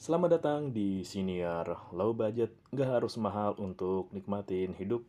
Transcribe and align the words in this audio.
Selamat 0.00 0.40
datang 0.40 0.72
di 0.72 1.04
Siniar 1.04 1.92
Low 1.92 2.16
Budget, 2.16 2.56
nggak 2.72 2.88
harus 2.88 3.20
mahal 3.20 3.52
untuk 3.60 4.08
nikmatin 4.16 4.72
hidup. 4.72 5.04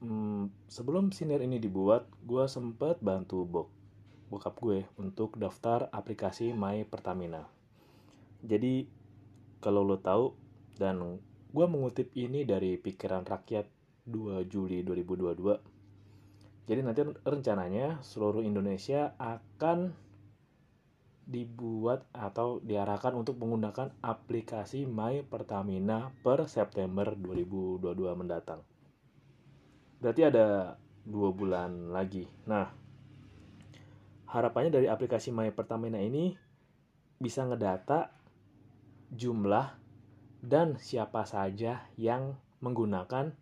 Hmm, 0.00 0.48
sebelum 0.72 1.12
Siniar 1.12 1.44
ini 1.44 1.60
dibuat, 1.60 2.08
gue 2.24 2.48
sempet 2.48 2.96
bantu 3.04 3.44
bok 3.44 3.68
bokap 4.32 4.56
gue 4.64 4.88
untuk 4.96 5.36
daftar 5.36 5.92
aplikasi 5.92 6.56
My 6.56 6.88
Pertamina. 6.88 7.44
Jadi, 8.40 8.88
kalau 9.60 9.84
lo 9.84 10.00
tahu, 10.00 10.32
dan 10.80 11.20
gue 11.52 11.66
mengutip 11.68 12.08
ini 12.16 12.48
dari 12.48 12.80
pikiran 12.80 13.28
rakyat 13.28 13.68
2 14.08 14.48
Juli 14.48 14.80
2022. 14.80 16.64
Jadi 16.64 16.80
nanti 16.80 17.04
rencananya 17.04 18.00
seluruh 18.00 18.40
Indonesia 18.40 19.12
akan 19.20 20.07
dibuat 21.28 22.08
atau 22.16 22.64
diarahkan 22.64 23.12
untuk 23.12 23.36
menggunakan 23.36 23.92
aplikasi 24.00 24.88
My 24.88 25.20
Pertamina 25.28 26.08
per 26.24 26.48
September 26.48 27.12
2022 27.12 27.84
mendatang. 28.16 28.64
Berarti 30.00 30.24
ada 30.24 30.80
dua 31.04 31.28
bulan 31.36 31.92
lagi. 31.92 32.24
Nah, 32.48 32.72
harapannya 34.32 34.72
dari 34.72 34.88
aplikasi 34.88 35.28
My 35.28 35.52
Pertamina 35.52 36.00
ini 36.00 36.32
bisa 37.20 37.44
ngedata 37.44 38.08
jumlah 39.12 39.76
dan 40.40 40.80
siapa 40.80 41.28
saja 41.28 41.92
yang 42.00 42.40
menggunakan 42.64 43.36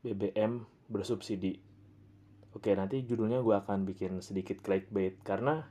BBM 0.00 0.64
bersubsidi. 0.88 1.60
Oke, 2.56 2.72
nanti 2.72 3.04
judulnya 3.04 3.44
gue 3.44 3.52
akan 3.52 3.84
bikin 3.84 4.24
sedikit 4.24 4.64
clickbait 4.64 5.20
karena 5.20 5.68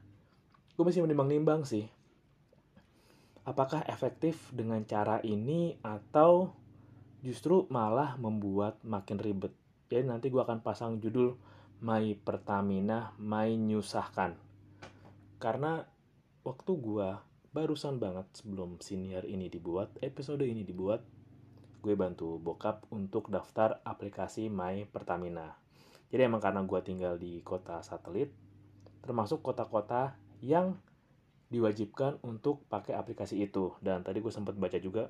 gue 0.78 0.86
masih 0.86 1.02
menimbang-nimbang 1.02 1.66
sih. 1.66 1.90
Apakah 3.50 3.82
efektif 3.90 4.54
dengan 4.54 4.86
cara 4.86 5.18
ini 5.26 5.74
atau 5.82 6.54
justru 7.26 7.66
malah 7.74 8.14
membuat 8.22 8.78
makin 8.86 9.18
ribet. 9.18 9.58
Jadi 9.90 10.06
nanti 10.06 10.30
gue 10.30 10.38
akan 10.38 10.62
pasang 10.62 11.02
judul 11.02 11.34
My 11.82 12.14
Pertamina 12.14 13.18
My 13.18 13.58
Nyusahkan. 13.58 14.38
Karena 15.42 15.82
waktu 16.46 16.72
gue 16.78 17.10
barusan 17.58 17.98
banget 17.98 18.30
sebelum 18.38 18.78
senior 18.78 19.26
ini 19.26 19.50
dibuat, 19.50 19.98
episode 20.06 20.46
ini 20.46 20.62
dibuat, 20.62 21.02
gue 21.82 21.98
bantu 21.98 22.38
bokap 22.38 22.86
untuk 22.94 23.34
daftar 23.34 23.82
aplikasi 23.82 24.46
My 24.54 24.86
Pertamina. 24.86 25.58
Jadi 26.14 26.22
emang 26.22 26.38
karena 26.38 26.62
gue 26.62 26.80
tinggal 26.86 27.18
di 27.18 27.42
kota 27.42 27.82
satelit, 27.82 28.30
termasuk 29.02 29.42
kota-kota 29.42 30.27
yang 30.42 30.78
diwajibkan 31.48 32.20
untuk 32.24 32.64
pakai 32.68 32.94
aplikasi 32.96 33.40
itu. 33.40 33.74
Dan 33.80 34.04
tadi 34.04 34.20
gue 34.20 34.34
sempat 34.34 34.56
baca 34.60 34.78
juga 34.78 35.08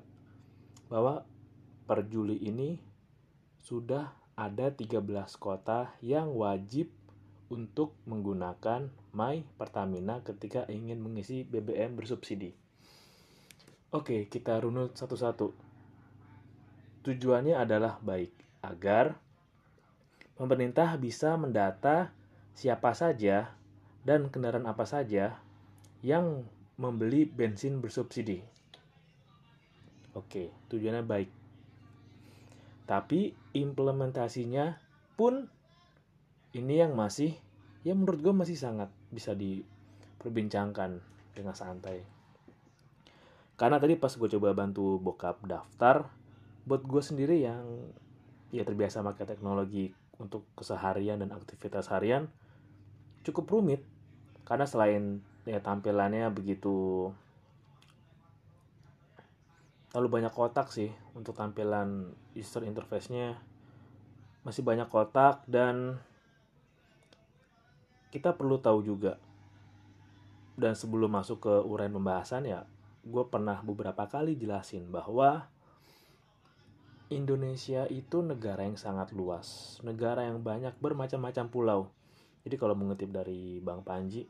bahwa 0.88 1.26
per 1.84 2.06
Juli 2.06 2.38
ini 2.40 2.78
sudah 3.58 4.14
ada 4.38 4.70
13 4.70 5.02
kota 5.36 5.92
yang 5.98 6.30
wajib 6.32 6.88
untuk 7.50 7.96
menggunakan 8.06 8.92
My 9.16 9.42
Pertamina 9.56 10.20
ketika 10.22 10.68
ingin 10.70 11.00
mengisi 11.00 11.42
BBM 11.42 11.96
bersubsidi. 11.98 12.54
Oke, 13.88 14.28
kita 14.28 14.60
runut 14.60 14.94
satu-satu. 14.94 15.56
Tujuannya 17.08 17.56
adalah 17.56 17.96
baik 18.04 18.36
agar 18.60 19.16
pemerintah 20.36 20.94
bisa 21.00 21.34
mendata 21.40 22.12
siapa 22.52 22.92
saja 22.92 23.57
dan 24.08 24.32
kendaraan 24.32 24.64
apa 24.64 24.88
saja 24.88 25.36
yang 26.00 26.48
membeli 26.80 27.28
bensin 27.28 27.84
bersubsidi. 27.84 28.40
Oke, 30.16 30.48
tujuannya 30.72 31.04
baik. 31.04 31.28
Tapi 32.88 33.36
implementasinya 33.52 34.80
pun 35.20 35.44
ini 36.56 36.80
yang 36.80 36.96
masih 36.96 37.36
ya 37.84 37.92
menurut 37.92 38.20
gue 38.24 38.34
masih 38.34 38.56
sangat 38.56 38.88
bisa 39.12 39.36
diperbincangkan 39.36 40.98
dengan 41.36 41.54
santai 41.54 42.02
karena 43.58 43.82
tadi 43.82 43.98
pas 43.98 44.14
gue 44.14 44.28
coba 44.38 44.54
bantu 44.54 45.02
bokap 45.02 45.42
daftar 45.42 46.06
buat 46.62 46.82
gue 46.86 47.02
sendiri 47.02 47.42
yang 47.42 47.90
ya 48.54 48.62
terbiasa 48.62 49.02
pakai 49.02 49.26
teknologi 49.26 49.90
untuk 50.22 50.46
keseharian 50.54 51.18
dan 51.18 51.34
aktivitas 51.34 51.90
harian 51.90 52.30
cukup 53.26 53.50
rumit 53.50 53.82
karena 54.48 54.64
selain 54.64 55.20
ya 55.44 55.60
tampilannya 55.60 56.32
begitu 56.32 57.12
terlalu 59.92 60.08
banyak 60.20 60.32
kotak 60.32 60.72
sih 60.72 60.88
untuk 61.12 61.36
tampilan 61.36 62.16
user 62.32 62.64
interface-nya 62.64 63.36
masih 64.40 64.64
banyak 64.64 64.88
kotak 64.88 65.44
dan 65.44 66.00
kita 68.08 68.32
perlu 68.32 68.56
tahu 68.56 68.80
juga. 68.80 69.20
Dan 70.58 70.74
sebelum 70.74 71.12
masuk 71.12 71.44
ke 71.44 71.54
uraian 71.68 71.92
pembahasan 71.92 72.48
ya 72.48 72.64
gue 73.04 73.24
pernah 73.30 73.62
beberapa 73.62 74.08
kali 74.10 74.34
jelasin 74.34 74.90
bahwa 74.90 75.46
Indonesia 77.08 77.88
itu 77.88 78.20
negara 78.20 78.66
yang 78.68 78.76
sangat 78.76 79.16
luas 79.16 79.78
negara 79.80 80.26
yang 80.28 80.44
banyak 80.44 80.76
bermacam-macam 80.82 81.46
pulau. 81.48 81.80
Jadi 82.42 82.58
kalau 82.58 82.74
mengutip 82.74 83.08
dari 83.08 83.62
Bang 83.62 83.86
Panji 83.86 84.26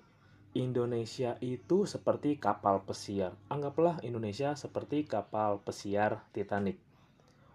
Indonesia 0.58 1.38
itu 1.38 1.86
seperti 1.86 2.34
kapal 2.34 2.82
pesiar 2.82 3.38
anggaplah 3.46 4.02
Indonesia 4.02 4.58
seperti 4.58 5.06
kapal 5.06 5.62
pesiar 5.62 6.26
Titanic 6.34 6.82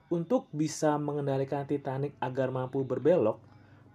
untuk 0.08 0.48
bisa 0.56 0.96
mengendalikan 0.96 1.68
Titanic 1.68 2.16
agar 2.24 2.56
mampu 2.56 2.88
berbelok 2.88 3.44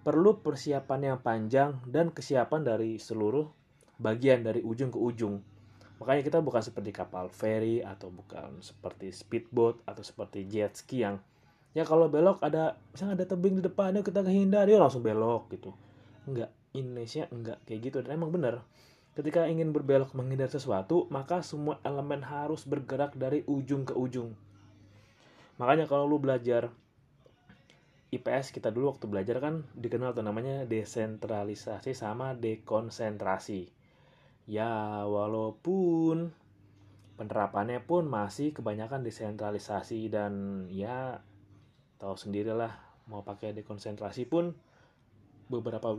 perlu 0.04 0.44
persiapan 0.44 1.14
yang 1.14 1.18
panjang 1.24 1.80
dan 1.88 2.12
kesiapan 2.12 2.64
dari 2.64 3.00
seluruh 3.00 3.48
bagian 3.98 4.46
dari 4.46 4.62
ujung 4.62 4.94
ke 4.94 4.98
ujung. 4.98 5.42
Makanya 5.98 6.22
kita 6.22 6.38
bukan 6.38 6.62
seperti 6.62 6.94
kapal 6.94 7.26
ferry 7.28 7.82
atau 7.82 8.08
bukan 8.08 8.62
seperti 8.62 9.10
speedboat 9.10 9.82
atau 9.82 10.02
seperti 10.06 10.46
jet 10.46 10.78
ski 10.78 11.02
yang 11.02 11.18
ya 11.76 11.82
kalau 11.82 12.06
belok 12.08 12.40
ada 12.40 12.78
misalnya 12.94 13.22
ada 13.22 13.26
tebing 13.34 13.58
di 13.58 13.62
depannya 13.66 14.00
kita 14.00 14.22
kehindar 14.22 14.64
dia 14.70 14.78
langsung 14.78 15.02
belok 15.02 15.50
gitu. 15.50 15.74
Enggak, 16.24 16.50
Indonesia 16.72 17.26
enggak 17.34 17.58
kayak 17.66 17.80
gitu 17.90 17.96
dan 18.00 18.18
emang 18.18 18.30
bener. 18.30 18.62
Ketika 19.18 19.50
ingin 19.50 19.74
berbelok 19.74 20.14
menghindar 20.14 20.46
sesuatu, 20.46 21.10
maka 21.10 21.42
semua 21.42 21.82
elemen 21.82 22.22
harus 22.22 22.62
bergerak 22.62 23.18
dari 23.18 23.42
ujung 23.50 23.82
ke 23.82 23.90
ujung. 23.90 24.38
Makanya 25.58 25.90
kalau 25.90 26.06
lu 26.06 26.22
belajar 26.22 26.70
IPS 28.14 28.54
kita 28.54 28.70
dulu 28.70 28.94
waktu 28.94 29.10
belajar 29.10 29.42
kan 29.42 29.66
dikenal 29.74 30.14
tuh 30.14 30.22
namanya 30.22 30.62
desentralisasi 30.70 31.98
sama 31.98 32.38
dekonsentrasi. 32.38 33.74
Ya, 34.46 35.02
walaupun 35.02 36.30
penerapannya 37.18 37.82
pun 37.82 38.06
masih 38.06 38.54
kebanyakan 38.54 39.02
desentralisasi 39.02 40.14
dan 40.14 40.64
ya 40.70 41.26
tahu 41.98 42.14
sendirilah 42.14 42.70
mau 43.10 43.26
pakai 43.26 43.50
dekonsentrasi 43.50 44.30
pun 44.30 44.54
beberapa 45.50 45.90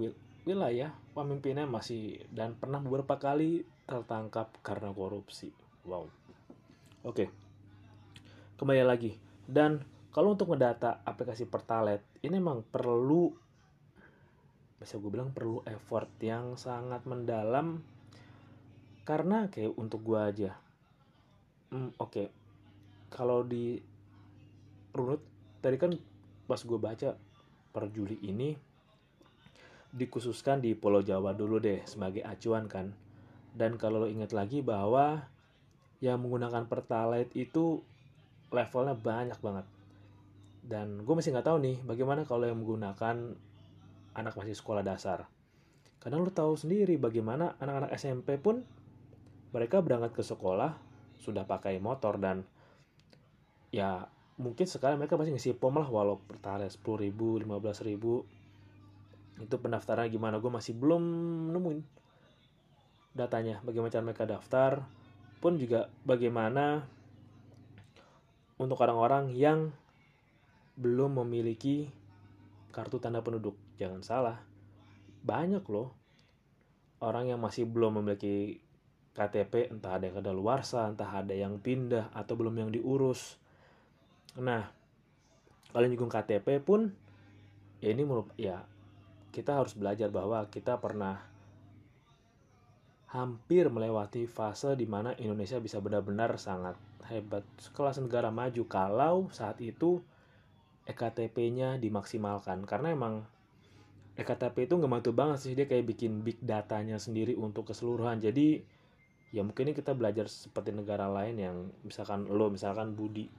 wilayah 0.47 0.95
pemimpinnya 1.11 1.67
masih 1.67 2.23
dan 2.31 2.55
pernah 2.55 2.79
beberapa 2.79 3.19
kali 3.19 3.63
tertangkap 3.89 4.53
karena 4.61 4.93
korupsi. 4.93 5.51
Wow. 5.83 6.07
Oke. 7.03 7.31
Kembali 8.59 8.83
lagi 8.83 9.15
dan 9.49 9.81
kalau 10.13 10.35
untuk 10.35 10.51
ngedata 10.51 11.01
aplikasi 11.07 11.47
Pertalite 11.47 12.05
ini 12.21 12.37
memang 12.37 12.61
perlu 12.65 13.31
bisa 14.79 14.95
gue 14.95 15.11
bilang 15.11 15.35
perlu 15.35 15.59
effort 15.67 16.07
yang 16.23 16.55
sangat 16.55 17.03
mendalam 17.03 17.83
karena 19.03 19.51
kayak 19.51 19.75
untuk 19.75 20.05
gue 20.07 20.19
aja 20.19 20.51
hmm, 21.75 21.99
oke 21.99 22.11
okay. 22.13 22.27
kalau 23.11 23.43
di 23.43 23.75
runut 24.95 25.19
tadi 25.59 25.75
kan 25.75 25.91
pas 26.47 26.61
gue 26.63 26.79
baca 26.79 27.09
per 27.69 27.83
Juli 27.91 28.23
ini 28.23 28.55
dikhususkan 29.89 30.61
di 30.61 30.77
Pulau 30.77 31.01
Jawa 31.01 31.33
dulu 31.33 31.57
deh 31.57 31.81
sebagai 31.89 32.21
acuan 32.21 32.69
kan. 32.69 32.93
Dan 33.53 33.75
kalau 33.81 34.05
lo 34.05 34.07
ingat 34.07 34.31
lagi 34.31 34.61
bahwa 34.61 35.25
yang 35.99 36.21
menggunakan 36.21 36.69
Pertalite 36.69 37.33
itu 37.35 37.81
levelnya 38.53 38.95
banyak 38.95 39.39
banget. 39.41 39.65
Dan 40.61 41.01
gue 41.01 41.13
masih 41.17 41.33
nggak 41.33 41.47
tahu 41.49 41.57
nih 41.59 41.77
bagaimana 41.81 42.21
kalau 42.23 42.45
yang 42.45 42.61
menggunakan 42.61 43.33
anak 44.13 44.33
masih 44.37 44.53
sekolah 44.53 44.85
dasar. 44.85 45.25
Karena 45.99 46.21
lo 46.21 46.31
tahu 46.31 46.55
sendiri 46.55 46.95
bagaimana 46.95 47.57
anak-anak 47.59 47.91
SMP 47.97 48.37
pun 48.39 48.63
mereka 49.49 49.81
berangkat 49.81 50.13
ke 50.13 50.23
sekolah 50.23 50.77
sudah 51.19 51.43
pakai 51.43 51.81
motor 51.81 52.15
dan 52.21 52.45
ya 53.73 54.07
mungkin 54.39 54.65
sekarang 54.65 55.01
mereka 55.01 55.19
masih 55.19 55.35
ngisi 55.35 55.51
pom 55.51 55.75
lah 55.75 55.89
walau 55.91 56.21
pertalite 56.23 56.71
sepuluh 56.71 57.03
ribu 57.03 57.35
lima 57.37 57.59
belas 57.59 57.83
ribu 57.83 58.23
itu 59.39 59.55
pendaftaran 59.55 60.11
gimana 60.11 60.37
gue 60.43 60.51
masih 60.51 60.75
belum 60.75 61.01
nemuin 61.55 61.79
datanya 63.15 63.63
bagaimana 63.63 63.91
cara 63.91 64.05
mereka 64.05 64.25
daftar 64.27 64.71
pun 65.39 65.55
juga 65.55 65.87
bagaimana 66.03 66.83
untuk 68.59 68.75
orang-orang 68.83 69.31
yang 69.31 69.71
belum 70.75 71.23
memiliki 71.23 71.87
kartu 72.75 72.99
tanda 72.99 73.23
penduduk. 73.23 73.55
Jangan 73.79 74.03
salah, 74.03 74.37
banyak 75.23 75.63
loh 75.71 75.95
orang 76.99 77.31
yang 77.31 77.39
masih 77.39 77.63
belum 77.63 78.03
memiliki 78.03 78.59
KTP, 79.15 79.71
entah 79.71 79.95
ada 79.95 80.11
yang 80.11 80.19
luarsa, 80.35 80.87
entah 80.87 81.07
ada 81.07 81.31
yang 81.31 81.59
pindah 81.59 82.11
atau 82.11 82.35
belum 82.35 82.55
yang 82.59 82.69
diurus. 82.71 83.39
Nah, 84.39 84.67
kalau 85.71 85.87
nyinggung 85.87 86.11
KTP 86.11 86.59
pun 86.59 86.91
ya 87.79 87.95
ini 87.95 88.03
ya 88.35 88.63
kita 89.29 89.61
harus 89.61 89.77
belajar 89.77 90.09
bahwa 90.09 90.45
kita 90.49 90.77
pernah 90.81 91.21
hampir 93.09 93.65
melewati 93.73 94.29
fase 94.29 94.77
di 94.77 94.85
mana 94.85 95.17
Indonesia 95.17 95.57
bisa 95.57 95.81
benar-benar 95.81 96.37
sangat 96.37 96.77
hebat. 97.09 97.41
Sekelas 97.57 97.97
negara 97.97 98.29
maju 98.29 98.63
kalau 98.69 99.33
saat 99.33 99.57
itu 99.61 100.01
EKTP-nya 100.85 101.81
dimaksimalkan. 101.81 102.65
Karena 102.69 102.93
emang 102.93 103.25
EKTP 104.17 104.69
itu 104.69 104.73
nggak 104.77 104.91
bantu 104.91 105.11
banget 105.13 105.37
sih 105.41 105.53
dia 105.57 105.65
kayak 105.65 105.89
bikin 105.89 106.21
big 106.21 106.37
datanya 106.41 107.01
sendiri 107.01 107.33
untuk 107.33 107.73
keseluruhan. 107.73 108.21
Jadi 108.21 108.61
ya 109.33 109.45
mungkin 109.45 109.69
ini 109.69 109.73
kita 109.77 109.93
belajar 109.93 110.25
seperti 110.25 110.73
negara 110.73 111.05
lain 111.09 111.37
yang 111.37 111.57
misalkan 111.81 112.29
lo 112.29 112.49
misalkan 112.53 112.93
Budi. 112.93 113.29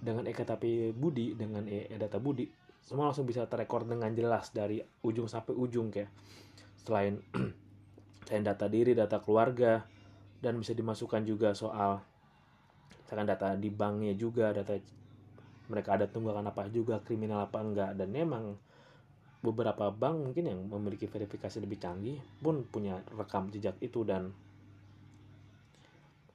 Dengan 0.00 0.24
EKTP 0.24 0.96
Budi 0.96 1.36
dengan 1.36 1.68
e, 1.68 1.86
e 1.86 1.94
data 2.00 2.16
Budi 2.16 2.48
semua 2.80 3.12
langsung 3.12 3.28
bisa 3.28 3.46
terekor 3.46 3.86
dengan 3.86 4.10
jelas 4.16 4.50
dari 4.50 4.82
ujung 5.04 5.30
sampai 5.30 5.54
ujung 5.54 5.92
kayak 5.92 6.10
selain 6.80 7.20
selain 8.26 8.44
data 8.44 8.66
diri, 8.66 8.96
data 8.96 9.18
keluarga, 9.22 9.84
dan 10.40 10.56
bisa 10.56 10.72
dimasukkan 10.72 11.22
juga 11.26 11.52
soal 11.52 12.00
misalkan 13.04 13.26
data 13.26 13.58
di 13.58 13.70
banknya 13.74 14.14
juga, 14.14 14.54
data 14.54 14.78
mereka 15.70 15.98
ada 15.98 16.06
tunggakan 16.06 16.46
apa 16.50 16.70
juga, 16.70 17.02
kriminal 17.02 17.46
apa 17.46 17.58
enggak, 17.62 17.90
dan 17.98 18.10
memang 18.10 18.54
beberapa 19.40 19.88
bank 19.88 20.30
mungkin 20.30 20.44
yang 20.46 20.60
memiliki 20.68 21.08
verifikasi 21.08 21.58
lebih 21.64 21.80
canggih 21.80 22.18
pun 22.38 22.62
punya 22.68 23.00
rekam 23.16 23.48
jejak 23.48 23.78
itu. 23.82 24.04
Dan 24.04 24.30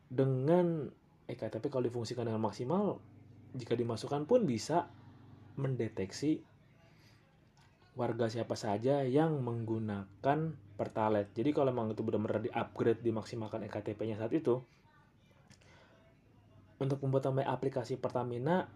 dengan 0.10 0.90
EKTP 1.28 1.70
kalau 1.70 1.86
difungsikan 1.86 2.26
dengan 2.26 2.42
maksimal 2.42 3.00
jika 3.56 3.74
dimasukkan 3.74 4.28
pun 4.28 4.44
bisa 4.44 4.90
mendeteksi 5.56 6.44
warga 7.96 8.28
siapa 8.28 8.60
saja 8.60 9.08
yang 9.08 9.40
menggunakan 9.40 10.40
Pertalite. 10.76 11.32
Jadi 11.32 11.56
kalau 11.56 11.72
memang 11.72 11.96
itu 11.96 12.04
benar-benar 12.04 12.44
di-upgrade, 12.44 13.00
dimaksimalkan 13.00 13.64
EKTP-nya 13.64 14.20
saat 14.20 14.36
itu, 14.36 14.60
untuk 16.84 17.00
membuat 17.00 17.32
tambah 17.32 17.48
aplikasi 17.48 17.96
Pertamina 17.96 18.68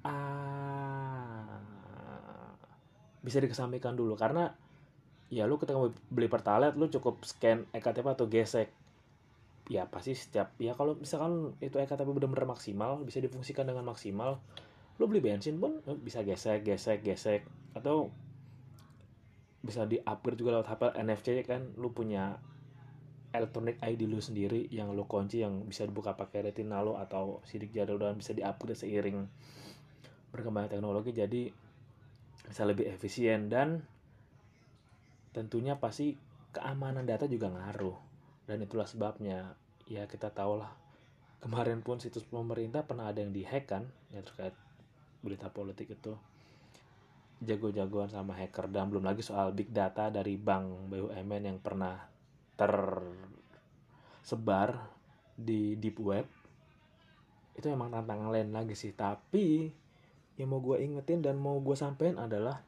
ah, 0.00 1.60
bisa 3.20 3.36
dikesampingkan 3.44 3.92
dulu 3.92 4.16
karena 4.16 4.56
ya 5.28 5.44
lu 5.44 5.60
ketika 5.60 5.76
beli 6.08 6.32
Pertalite 6.32 6.80
lu 6.80 6.88
cukup 6.88 7.20
scan 7.28 7.68
EKTP 7.76 8.06
atau 8.08 8.26
gesek 8.26 8.72
ya 9.70 9.86
pasti 9.86 10.16
setiap 10.16 10.56
ya 10.58 10.74
kalau 10.74 10.96
misalkan 10.98 11.54
itu 11.60 11.76
EKTP 11.76 12.08
benar-benar 12.08 12.48
maksimal 12.48 13.04
bisa 13.04 13.20
difungsikan 13.20 13.68
dengan 13.68 13.86
maksimal 13.86 14.40
lu 15.00 15.08
beli 15.08 15.24
bensin 15.24 15.56
pun 15.56 15.80
bisa 16.04 16.20
gesek 16.20 16.60
gesek 16.60 17.00
gesek. 17.00 17.48
Atau 17.72 18.12
bisa 19.64 19.88
di 19.88 19.96
upgrade 19.96 20.36
juga 20.36 20.60
lewat 20.60 20.68
HP 20.68 20.82
NFC 21.00 21.26
kan. 21.48 21.72
Lu 21.80 21.96
punya 21.96 22.36
elektronik 23.32 23.80
ID 23.80 24.04
lu 24.04 24.20
sendiri 24.20 24.68
yang 24.68 24.92
lu 24.92 25.08
kunci 25.08 25.40
yang 25.40 25.64
bisa 25.64 25.88
dibuka 25.88 26.12
pakai 26.20 26.52
retina 26.52 26.84
lo 26.84 27.00
atau 27.00 27.40
sidik 27.48 27.72
jari 27.72 27.96
dan 27.96 28.20
bisa 28.20 28.36
di 28.36 28.44
upgrade 28.44 28.76
seiring 28.76 29.24
berkembangnya 30.28 30.76
teknologi. 30.76 31.16
Jadi 31.16 31.48
bisa 32.44 32.68
lebih 32.68 32.92
efisien 32.92 33.48
dan 33.48 33.80
tentunya 35.32 35.80
pasti 35.80 36.12
keamanan 36.52 37.08
data 37.08 37.24
juga 37.24 37.48
ngaruh. 37.48 37.96
Dan 38.44 38.68
itulah 38.68 38.84
sebabnya 38.84 39.56
ya 39.88 40.04
kita 40.04 40.28
tahu 40.28 40.60
lah 40.60 40.70
kemarin 41.40 41.80
pun 41.80 41.96
situs 41.96 42.28
pemerintah 42.28 42.84
pernah 42.84 43.08
ada 43.08 43.24
yang 43.24 43.32
dihack 43.32 43.64
kan 43.64 43.88
ya 44.12 44.20
terkait 44.20 44.52
berita 45.20 45.52
politik 45.52 45.90
itu. 45.94 46.16
Jago-jagoan 47.40 48.10
sama 48.12 48.36
hacker. 48.36 48.68
Dan 48.68 48.90
belum 48.92 49.04
lagi 49.04 49.22
soal 49.24 49.52
big 49.56 49.72
data 49.72 50.10
dari 50.12 50.36
bank 50.36 50.92
BUMN 50.92 51.42
yang 51.48 51.58
pernah 51.60 51.96
tersebar 52.58 54.76
di 55.32 55.76
deep 55.80 55.96
web. 56.04 56.26
Itu 57.56 57.68
emang 57.72 57.92
tantangan 57.92 58.28
lain 58.28 58.52
lagi 58.52 58.76
sih. 58.76 58.92
Tapi 58.92 59.72
yang 60.40 60.52
mau 60.52 60.60
gue 60.64 60.80
ingetin 60.80 61.20
dan 61.20 61.36
mau 61.36 61.60
gue 61.60 61.76
sampein 61.76 62.16
adalah 62.16 62.64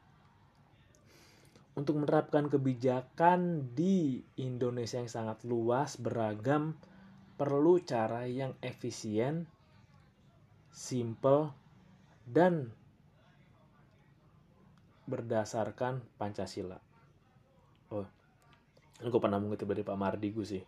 untuk 1.73 1.97
menerapkan 1.97 2.53
kebijakan 2.53 3.73
di 3.73 4.21
Indonesia 4.37 5.01
yang 5.01 5.09
sangat 5.09 5.41
luas 5.41 5.97
beragam 5.97 6.77
perlu 7.33 7.81
cara 7.81 8.29
yang 8.29 8.53
efisien 8.61 9.49
simple 10.69 11.49
dan 12.27 12.71
berdasarkan 15.03 15.99
Pancasila. 16.15 16.79
Oh, 17.91 18.07
ini 19.03 19.07
gue 19.11 19.21
pernah 19.21 19.37
mengutip 19.37 19.67
dari 19.67 19.83
Pak 19.83 19.97
Mardigu 19.99 20.41
sih. 20.47 20.63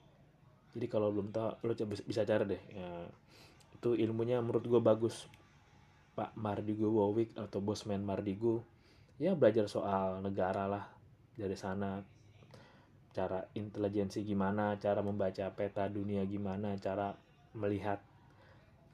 Jadi 0.76 0.86
kalau 0.92 1.16
belum 1.16 1.32
tahu, 1.32 1.64
lo 1.64 1.72
bisa 1.88 2.28
cari 2.28 2.44
deh. 2.44 2.62
Ya, 2.76 3.08
itu 3.80 3.96
ilmunya 3.96 4.44
menurut 4.44 4.68
gue 4.68 4.82
bagus. 4.84 5.32
Pak 6.16 6.36
Mardigu 6.36 6.88
Wowik 6.92 7.36
atau 7.40 7.64
Bosman 7.64 8.04
Mardigu. 8.04 8.64
Ya 9.16 9.36
belajar 9.36 9.72
soal 9.72 10.20
negara 10.20 10.68
lah 10.68 10.84
dari 11.40 11.56
sana. 11.56 12.04
Cara 13.16 13.48
intelijensi 13.56 14.28
gimana, 14.28 14.76
cara 14.76 15.00
membaca 15.00 15.48
peta 15.56 15.88
dunia 15.88 16.28
gimana, 16.28 16.76
cara 16.76 17.16
melihat 17.56 18.04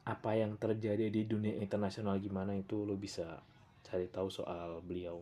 apa 0.02 0.34
yang 0.34 0.58
terjadi 0.58 1.14
di 1.14 1.30
dunia 1.30 1.62
internasional 1.62 2.18
gimana 2.18 2.58
itu 2.58 2.84
lo 2.84 2.98
bisa 2.98 3.38
cari 3.86 4.10
tahu 4.10 4.34
soal 4.34 4.82
beliau. 4.82 5.22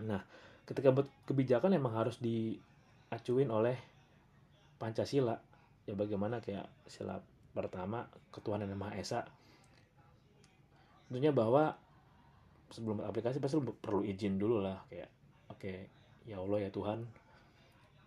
Nah, 0.00 0.24
ketika 0.64 0.90
buat 0.90 1.06
kebijakan 1.28 1.76
emang 1.76 1.94
harus 1.94 2.16
diacuin 2.20 3.52
oleh 3.52 3.76
Pancasila. 4.80 5.38
Ya 5.84 5.92
bagaimana 5.92 6.40
kayak 6.40 6.64
sila 6.88 7.20
pertama 7.52 8.08
ketuhanan 8.32 8.72
yang 8.72 8.80
Maha 8.80 8.96
Esa. 8.96 9.20
Tentunya 11.12 11.28
bahwa 11.28 11.76
sebelum 12.74 13.04
aplikasi 13.04 13.38
pasti 13.38 13.60
perlu 13.60 14.02
izin 14.02 14.34
dulu 14.34 14.58
lah 14.58 14.82
kayak 14.90 15.06
oke 15.46 15.62
okay, 15.62 15.86
ya 16.26 16.42
Allah 16.42 16.66
ya 16.66 16.70
Tuhan 16.74 17.06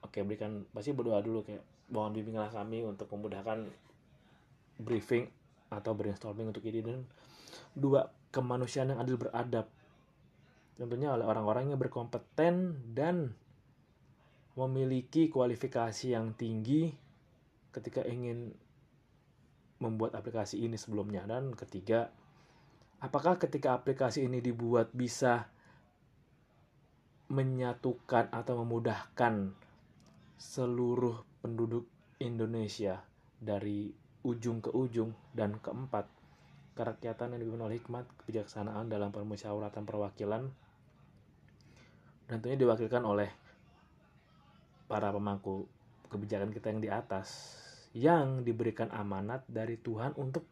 oke 0.04 0.12
okay, 0.12 0.28
berikan 0.28 0.68
pasti 0.76 0.92
berdoa 0.92 1.24
dulu 1.24 1.40
kayak 1.48 1.64
mohon 1.88 2.12
bimbinglah 2.12 2.52
kami 2.52 2.84
untuk 2.84 3.08
memudahkan 3.16 3.64
briefing 4.84 5.32
atau 5.68 5.92
brainstorming 5.94 6.52
untuk 6.52 6.64
ini 6.64 6.80
dan 6.80 7.04
dua 7.76 8.08
kemanusiaan 8.32 8.96
yang 8.96 9.00
adil 9.02 9.20
beradab. 9.20 9.68
Tentunya 10.78 11.10
oleh 11.10 11.26
orang-orang 11.26 11.74
yang 11.74 11.80
berkompeten 11.82 12.86
dan 12.94 13.34
memiliki 14.58 15.30
kualifikasi 15.30 16.14
yang 16.14 16.34
tinggi 16.34 16.90
ketika 17.74 18.02
ingin 18.06 18.54
membuat 19.78 20.18
aplikasi 20.18 20.62
ini 20.62 20.78
sebelumnya. 20.78 21.26
Dan 21.26 21.54
ketiga 21.54 22.10
apakah 23.02 23.38
ketika 23.38 23.78
aplikasi 23.78 24.26
ini 24.26 24.42
dibuat 24.42 24.94
bisa 24.94 25.50
menyatukan 27.28 28.32
atau 28.32 28.64
memudahkan 28.64 29.52
seluruh 30.38 31.42
penduduk 31.44 31.86
Indonesia 32.24 33.04
dari 33.38 34.07
ujung 34.26 34.64
ke 34.64 34.74
ujung 34.74 35.14
dan 35.36 35.60
keempat 35.62 36.10
kerakyatan 36.78 37.34
yang 37.34 37.40
dipimpin 37.42 37.66
oleh 37.66 37.78
hikmat, 37.82 38.06
kebijaksanaan 38.24 38.86
dalam 38.90 39.10
permusyawaratan 39.10 39.84
perwakilan 39.84 40.50
tentunya 42.28 42.60
diwakilkan 42.60 43.04
oleh 43.08 43.32
para 44.86 45.10
pemangku 45.16 45.68
kebijakan 46.12 46.52
kita 46.52 46.72
yang 46.72 46.82
di 46.84 46.92
atas 46.92 47.28
yang 47.96 48.44
diberikan 48.44 48.92
amanat 48.92 49.48
dari 49.48 49.80
Tuhan 49.80 50.14
untuk 50.20 50.44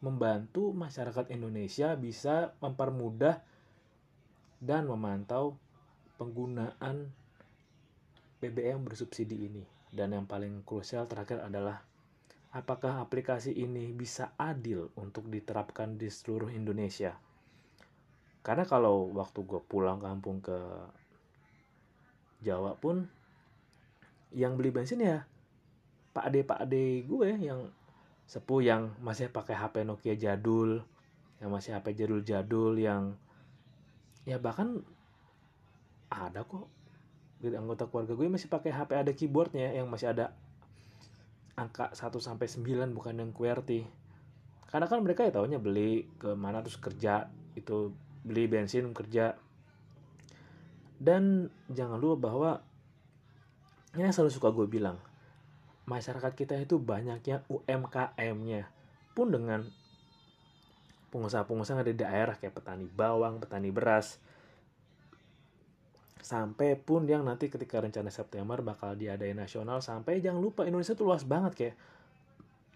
membantu 0.00 0.70
masyarakat 0.70 1.28
Indonesia 1.34 1.98
bisa 1.98 2.54
mempermudah 2.62 3.42
dan 4.62 4.88
memantau 4.88 5.58
penggunaan 6.16 7.10
BBM 8.40 8.86
bersubsidi 8.86 9.50
ini. 9.50 9.64
Dan 9.92 10.12
yang 10.12 10.24
paling 10.28 10.64
krusial 10.64 11.08
terakhir 11.08 11.40
adalah 11.44 11.80
apakah 12.56 13.04
aplikasi 13.04 13.52
ini 13.52 13.92
bisa 13.92 14.32
adil 14.40 14.88
untuk 14.96 15.28
diterapkan 15.28 16.00
di 16.00 16.08
seluruh 16.08 16.48
Indonesia. 16.48 17.12
Karena 18.40 18.64
kalau 18.64 19.12
waktu 19.12 19.44
gue 19.44 19.60
pulang 19.60 20.00
kampung 20.00 20.40
ke 20.40 20.56
Jawa 22.40 22.78
pun, 22.80 23.04
yang 24.36 24.56
beli 24.56 24.68
bensin 24.72 25.00
ya 25.00 25.24
pak 26.16 26.32
ade 26.32 26.40
pak 26.48 26.64
ade 26.64 27.04
gue 27.04 27.28
yang 27.36 27.68
sepuh 28.24 28.64
yang 28.64 28.92
masih 29.04 29.28
pakai 29.28 29.52
HP 29.52 29.84
Nokia 29.84 30.16
jadul 30.16 30.80
yang 31.38 31.52
masih 31.52 31.76
HP 31.76 31.92
jadul-jadul 31.92 32.80
yang 32.80 33.16
ya 34.24 34.40
bahkan 34.40 34.80
ada 36.08 36.42
kok 36.48 36.66
gitu 37.44 37.52
anggota 37.52 37.84
keluarga 37.86 38.16
gue 38.16 38.26
masih 38.32 38.48
pakai 38.48 38.72
HP 38.72 38.90
ada 38.96 39.12
keyboardnya 39.12 39.76
yang 39.76 39.86
masih 39.92 40.10
ada 40.10 40.32
angka 41.56 41.92
1 41.92 42.12
sampai 42.20 42.46
9 42.46 42.92
bukan 42.92 43.16
yang 43.16 43.32
QWERTY 43.32 44.06
karena 44.66 44.86
kan 44.90 45.00
mereka 45.00 45.24
ya 45.24 45.32
tahunya 45.32 45.62
beli 45.62 46.04
ke 46.18 46.34
mana 46.34 46.60
terus 46.60 46.76
kerja 46.76 47.30
itu 47.56 47.94
beli 48.26 48.50
bensin 48.50 48.90
kerja. 48.90 49.38
Dan 50.98 51.52
jangan 51.70 52.02
lupa 52.02 52.28
bahwa 52.28 52.50
ini 53.94 54.10
selalu 54.10 54.32
suka 54.32 54.50
gue 54.50 54.66
bilang 54.66 54.98
masyarakat 55.86 56.32
kita 56.34 56.58
itu 56.58 56.82
banyaknya 56.82 57.46
UMKM-nya 57.46 58.68
pun 59.14 59.30
dengan 59.30 59.64
pengusaha-pengusaha 61.14 61.80
yang 61.80 61.88
di 61.88 61.96
daerah 61.96 62.34
kayak 62.36 62.58
petani 62.58 62.90
bawang, 62.90 63.38
petani 63.38 63.70
beras, 63.70 64.18
sampai 66.26 66.74
pun 66.74 67.06
yang 67.06 67.22
nanti 67.22 67.46
ketika 67.46 67.78
rencana 67.78 68.10
September 68.10 68.58
bakal 68.58 68.98
diadain 68.98 69.38
nasional 69.38 69.78
sampai 69.78 70.18
jangan 70.18 70.42
lupa 70.42 70.66
Indonesia 70.66 70.98
tuh 70.98 71.06
luas 71.06 71.22
banget 71.22 71.52
kayak 71.54 71.76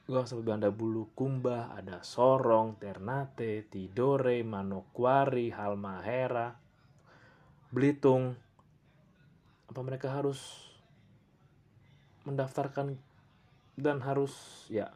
gua 0.06 0.22
sampai 0.22 0.54
Banda 0.54 0.70
Bulu 0.70 1.10
Kumba 1.18 1.74
ada 1.74 1.98
Sorong 2.06 2.78
Ternate 2.78 3.66
Tidore 3.66 4.46
Manokwari 4.46 5.50
Halmahera 5.50 6.54
Belitung. 7.74 8.38
Apa 9.66 9.82
mereka 9.82 10.14
harus 10.14 10.70
mendaftarkan 12.22 12.94
dan 13.74 13.98
harus 14.02 14.66
ya 14.70 14.94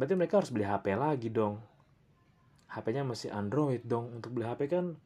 berarti 0.00 0.16
mereka 0.16 0.40
harus 0.40 0.52
beli 0.52 0.64
HP 0.64 0.96
lagi 0.96 1.28
dong. 1.28 1.60
HP-nya 2.72 3.04
masih 3.04 3.28
Android 3.28 3.84
dong. 3.84 4.08
Untuk 4.20 4.32
beli 4.32 4.48
HP 4.48 4.72
kan 4.72 4.96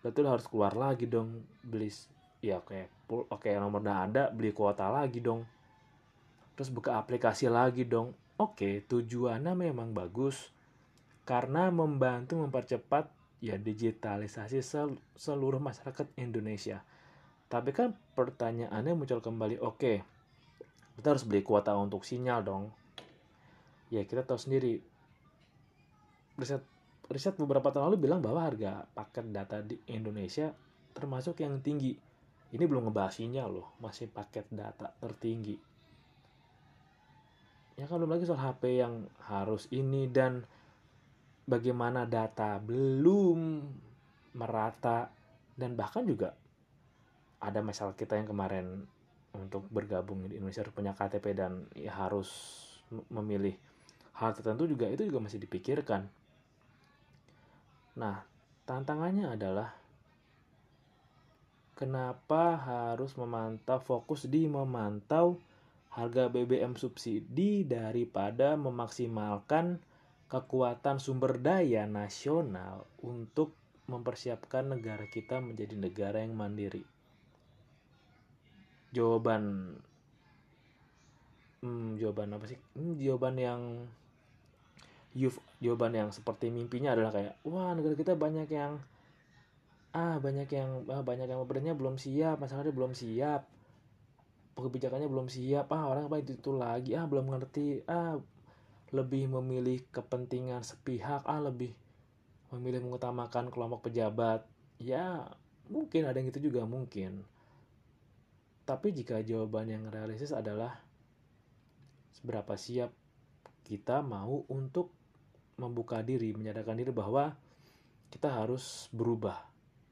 berarti 0.00 0.18
harus 0.24 0.46
keluar 0.48 0.72
lagi 0.72 1.04
dong 1.04 1.44
beli 1.60 1.92
ya 2.40 2.56
oke 2.56 2.88
oke 3.28 3.48
nomor 3.60 3.84
udah 3.84 3.98
ada 4.08 4.22
beli 4.32 4.50
kuota 4.56 4.88
lagi 4.88 5.20
dong. 5.20 5.44
Terus 6.56 6.72
buka 6.72 6.96
aplikasi 7.00 7.48
lagi 7.48 7.84
dong. 7.84 8.12
Oke 8.40 8.84
tujuannya 8.88 9.52
memang 9.52 9.92
bagus. 9.92 10.52
Karena 11.28 11.68
membantu 11.68 12.40
mempercepat 12.40 13.08
ya 13.40 13.56
digitalisasi 13.56 14.60
sel 14.60 14.96
seluruh 15.16 15.60
masyarakat 15.60 16.08
Indonesia. 16.16 16.80
Tapi 17.48 17.70
kan 17.72 17.96
pertanyaannya 18.16 18.92
muncul 18.96 19.20
kembali 19.20 19.60
oke 19.60 20.20
kita 21.00 21.16
harus 21.16 21.24
beli 21.24 21.40
kuota 21.40 21.72
untuk 21.80 22.04
sinyal 22.04 22.44
dong. 22.44 22.68
Ya 23.88 24.04
kita 24.04 24.20
tahu 24.20 24.36
sendiri. 24.36 24.84
Riset 26.36 26.60
riset 27.10 27.34
beberapa 27.34 27.74
tahun 27.74 27.90
lalu 27.90 28.06
bilang 28.06 28.22
bahwa 28.22 28.46
harga 28.46 28.86
paket 28.94 29.34
data 29.34 29.58
di 29.60 29.74
Indonesia 29.90 30.54
termasuk 30.94 31.42
yang 31.42 31.58
tinggi. 31.58 31.98
Ini 32.50 32.64
belum 32.66 32.90
ngebahas 32.90 33.18
sinyal 33.18 33.50
loh, 33.50 33.68
masih 33.82 34.10
paket 34.10 34.46
data 34.50 34.90
tertinggi. 34.98 35.58
Ya 37.78 37.86
kan 37.86 37.98
belum 37.98 38.14
lagi 38.14 38.26
soal 38.26 38.42
HP 38.42 38.82
yang 38.82 39.06
harus 39.26 39.66
ini 39.74 40.06
dan 40.10 40.46
bagaimana 41.46 42.06
data 42.06 42.62
belum 42.62 43.66
merata 44.38 45.10
dan 45.58 45.74
bahkan 45.74 46.06
juga 46.06 46.34
ada 47.40 47.58
masalah 47.64 47.96
kita 47.96 48.20
yang 48.20 48.28
kemarin 48.28 48.84
untuk 49.34 49.66
bergabung 49.70 50.28
di 50.28 50.38
Indonesia 50.38 50.62
harus 50.62 50.76
punya 50.76 50.92
KTP 50.92 51.26
dan 51.32 51.64
ya 51.72 51.94
harus 51.94 52.28
memilih 53.08 53.56
hal 54.18 54.36
tertentu 54.36 54.68
juga 54.68 54.90
itu 54.90 55.06
juga 55.06 55.22
masih 55.22 55.40
dipikirkan 55.40 56.04
Nah, 57.98 58.22
tantangannya 58.68 59.34
adalah 59.34 59.74
kenapa 61.74 62.60
harus 62.60 63.16
memantau 63.16 63.80
fokus 63.80 64.28
di 64.28 64.44
memantau 64.46 65.40
harga 65.90 66.30
BBM 66.30 66.78
subsidi 66.78 67.66
daripada 67.66 68.54
memaksimalkan 68.54 69.82
kekuatan 70.30 71.02
sumber 71.02 71.42
daya 71.42 71.90
nasional 71.90 72.86
untuk 73.02 73.50
mempersiapkan 73.90 74.70
negara 74.70 75.10
kita 75.10 75.42
menjadi 75.42 75.74
negara 75.74 76.22
yang 76.22 76.38
mandiri. 76.38 76.86
Jawaban 78.94 79.74
hmm, 81.66 81.98
jawaban 81.98 82.38
apa 82.38 82.46
sih? 82.46 82.58
Hmm, 82.78 82.94
jawaban 83.02 83.34
yang 83.34 83.60
youth 85.14 85.38
jawaban 85.58 85.96
yang 85.96 86.10
seperti 86.14 86.52
mimpinya 86.54 86.94
adalah 86.94 87.10
kayak 87.10 87.34
wah 87.42 87.74
negara 87.74 87.98
kita 87.98 88.14
banyak 88.14 88.48
yang 88.50 88.78
ah 89.90 90.22
banyak 90.22 90.46
yang 90.46 90.86
ah, 90.86 91.02
banyak 91.02 91.26
yang 91.26 91.42
pemerintahnya 91.42 91.74
belum 91.74 91.98
siap 91.98 92.38
masalahnya 92.38 92.70
belum 92.70 92.94
siap 92.94 93.42
kebijakannya 94.54 95.08
belum 95.08 95.26
siap 95.32 95.72
ah 95.72 95.88
orang 95.88 96.06
apa 96.06 96.20
itu, 96.20 96.36
itu 96.36 96.52
lagi 96.54 96.94
ah 96.94 97.08
belum 97.08 97.32
ngerti 97.32 97.88
ah 97.90 98.20
lebih 98.90 99.30
memilih 99.30 99.82
kepentingan 99.90 100.62
sepihak 100.66 101.22
ah 101.26 101.40
lebih 101.42 101.74
memilih 102.50 102.82
mengutamakan 102.82 103.48
kelompok 103.48 103.90
pejabat. 103.90 104.42
Ya 104.82 105.30
mungkin 105.70 106.06
ada 106.06 106.18
yang 106.18 106.34
itu 106.34 106.42
juga 106.42 106.66
mungkin. 106.66 107.22
Tapi 108.66 108.94
jika 108.94 109.22
jawaban 109.22 109.70
yang 109.70 109.86
realistis 109.90 110.34
adalah 110.34 110.78
seberapa 112.14 112.54
siap 112.58 112.90
kita 113.66 114.02
mau 114.02 114.42
untuk 114.50 114.90
membuka 115.60 116.00
diri, 116.00 116.32
menyadarkan 116.32 116.80
diri 116.80 116.88
bahwa 116.88 117.36
kita 118.08 118.32
harus 118.32 118.88
berubah 118.90 119.36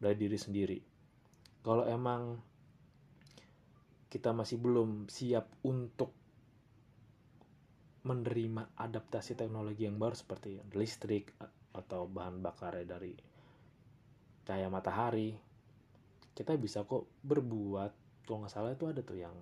dari 0.00 0.16
diri 0.16 0.38
sendiri. 0.40 0.78
Kalau 1.60 1.84
emang 1.84 2.40
kita 4.08 4.32
masih 4.32 4.56
belum 4.56 5.04
siap 5.12 5.44
untuk 5.68 6.16
menerima 8.08 8.72
adaptasi 8.80 9.36
teknologi 9.36 9.84
yang 9.84 10.00
baru 10.00 10.16
seperti 10.16 10.56
listrik 10.72 11.36
atau 11.76 12.08
bahan 12.08 12.40
bakar 12.40 12.80
dari 12.88 13.12
cahaya 14.48 14.72
matahari, 14.72 15.36
kita 16.32 16.56
bisa 16.56 16.88
kok 16.88 17.04
berbuat. 17.20 18.24
Kalau 18.24 18.40
nggak 18.40 18.52
salah 18.52 18.72
itu 18.72 18.88
ada 18.88 19.04
tuh 19.04 19.20
yang 19.20 19.36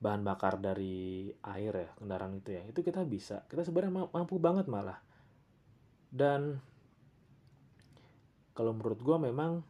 bahan 0.00 0.24
bakar 0.24 0.56
dari 0.56 1.28
air 1.28 1.72
ya 1.76 1.90
kendaraan 2.00 2.40
itu 2.40 2.56
ya. 2.56 2.64
Itu 2.64 2.80
kita 2.80 3.04
bisa 3.04 3.44
kita 3.46 3.62
sebenarnya 3.62 4.08
mampu 4.08 4.40
banget 4.40 4.64
malah. 4.66 4.96
Dan 6.08 6.56
kalau 8.56 8.72
menurut 8.74 8.98
gue 8.98 9.16
memang 9.20 9.60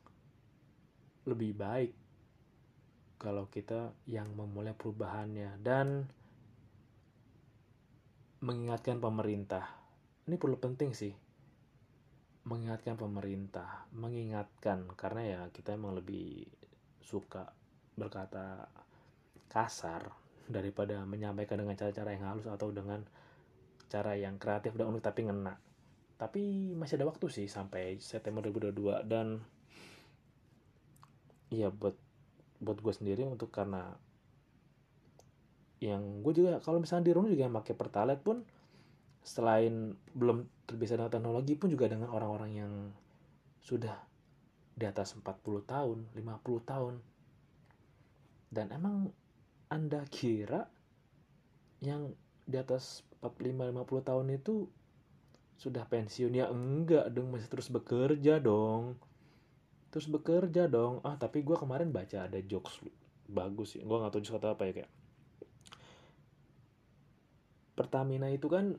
lebih 1.29 1.53
baik 1.53 1.93
kalau 3.21 3.51
kita 3.53 3.93
yang 4.09 4.33
memulai 4.33 4.73
perubahannya 4.73 5.61
dan 5.61 6.09
mengingatkan 8.41 8.97
pemerintah. 9.03 9.69
Ini 10.25 10.41
perlu 10.41 10.57
penting 10.57 10.97
sih. 10.97 11.13
Mengingatkan 12.49 12.97
pemerintah 12.97 13.85
mengingatkan 13.93 14.89
karena 14.97 15.23
ya 15.29 15.41
kita 15.53 15.77
emang 15.77 15.93
lebih 15.93 16.49
suka 17.05 17.53
berkata 17.93 18.65
kasar 19.53 20.20
daripada 20.51 21.07
menyampaikan 21.07 21.63
dengan 21.63 21.79
cara-cara 21.79 22.13
yang 22.13 22.27
halus 22.27 22.51
atau 22.51 22.75
dengan 22.75 23.07
cara 23.91 24.19
yang 24.19 24.37
kreatif 24.37 24.75
dan 24.75 24.91
unik 24.91 25.03
tapi 25.03 25.21
ngena. 25.27 25.55
Tapi 26.19 26.75
masih 26.77 27.01
ada 27.01 27.09
waktu 27.09 27.27
sih 27.33 27.47
sampai 27.49 27.97
September 28.03 28.45
2022 28.45 29.07
dan 29.09 29.41
iya 31.51 31.73
buat 31.73 31.97
buat 32.61 32.79
gue 32.79 32.93
sendiri 32.93 33.25
untuk 33.25 33.49
karena 33.49 33.97
yang 35.81 36.21
gue 36.21 36.37
juga 36.37 36.61
kalau 36.61 36.77
misalnya 36.77 37.09
di 37.09 37.13
rumah 37.17 37.33
juga 37.33 37.49
pakai 37.49 37.73
pertalite 37.73 38.21
pun 38.21 38.45
selain 39.25 39.97
belum 40.13 40.45
terbiasa 40.69 41.01
dengan 41.01 41.13
teknologi 41.13 41.57
pun 41.57 41.73
juga 41.73 41.89
dengan 41.89 42.13
orang-orang 42.13 42.51
yang 42.53 42.73
sudah 43.65 43.97
di 44.81 44.85
atas 44.89 45.13
40 45.13 45.29
tahun, 45.69 45.99
50 46.17 46.65
tahun. 46.65 46.95
Dan 48.51 48.67
emang 48.73 49.13
anda 49.71 50.03
kira 50.11 50.67
yang 51.79 52.11
di 52.43 52.59
atas 52.59 53.07
45-50 53.23 54.03
tahun 54.03 54.27
itu 54.35 54.67
sudah 55.55 55.87
pensiun? 55.87 56.35
Ya 56.35 56.51
enggak 56.51 57.15
dong 57.15 57.31
masih 57.31 57.47
terus 57.47 57.71
bekerja 57.71 58.43
dong. 58.43 58.99
Terus 59.95 60.11
bekerja 60.11 60.67
dong. 60.67 60.99
Ah 61.07 61.15
tapi 61.15 61.47
gue 61.47 61.55
kemarin 61.55 61.95
baca 61.95 62.27
ada 62.27 62.43
jokes 62.43 62.83
bagus 63.31 63.79
sih. 63.79 63.83
Gue 63.87 63.97
nggak 64.03 64.11
tahu 64.11 64.23
kata 64.27 64.59
apa 64.59 64.63
ya 64.67 64.73
kayak. 64.83 64.93
Pertamina 67.79 68.29
itu 68.29 68.51
kan 68.51 68.75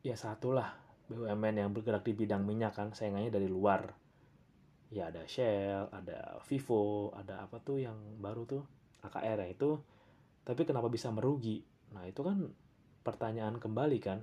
ya 0.00 0.16
satu 0.16 0.56
lah 0.56 0.74
BUMN 1.12 1.60
yang 1.60 1.70
bergerak 1.76 2.08
di 2.08 2.16
bidang 2.16 2.42
minyak 2.42 2.72
kan 2.72 2.96
saingannya 2.96 3.28
dari 3.28 3.52
luar. 3.52 3.92
Ya 4.88 5.12
ada 5.12 5.28
Shell 5.28 5.92
ada 5.92 6.40
Vivo 6.48 7.12
ada 7.12 7.44
apa 7.44 7.60
tuh 7.60 7.84
yang 7.84 7.96
baru 8.16 8.48
tuh 8.48 8.64
AKR 9.04 9.44
ya 9.44 9.48
itu 9.52 9.70
tapi 10.44 10.68
kenapa 10.68 10.92
bisa 10.92 11.08
merugi? 11.08 11.64
Nah 11.96 12.04
itu 12.04 12.20
kan 12.20 12.52
pertanyaan 13.04 13.56
kembali 13.56 13.98
kan. 14.00 14.20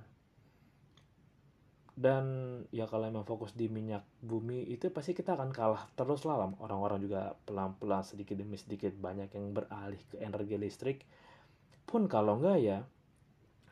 Dan 1.92 2.24
ya 2.72 2.88
kalau 2.88 3.04
emang 3.04 3.28
fokus 3.28 3.52
di 3.52 3.68
minyak 3.68 4.02
bumi 4.24 4.64
itu 4.64 4.88
pasti 4.88 5.12
kita 5.12 5.36
akan 5.36 5.52
kalah 5.52 5.84
terus 5.92 6.24
lah 6.24 6.48
orang-orang 6.56 6.98
juga 7.04 7.36
pelan-pelan 7.44 8.00
sedikit 8.00 8.40
demi 8.40 8.56
sedikit 8.56 8.96
banyak 8.96 9.28
yang 9.28 9.52
beralih 9.52 10.00
ke 10.08 10.16
energi 10.22 10.56
listrik. 10.56 10.98
Pun 11.84 12.08
kalau 12.08 12.40
enggak 12.40 12.58
ya 12.64 12.78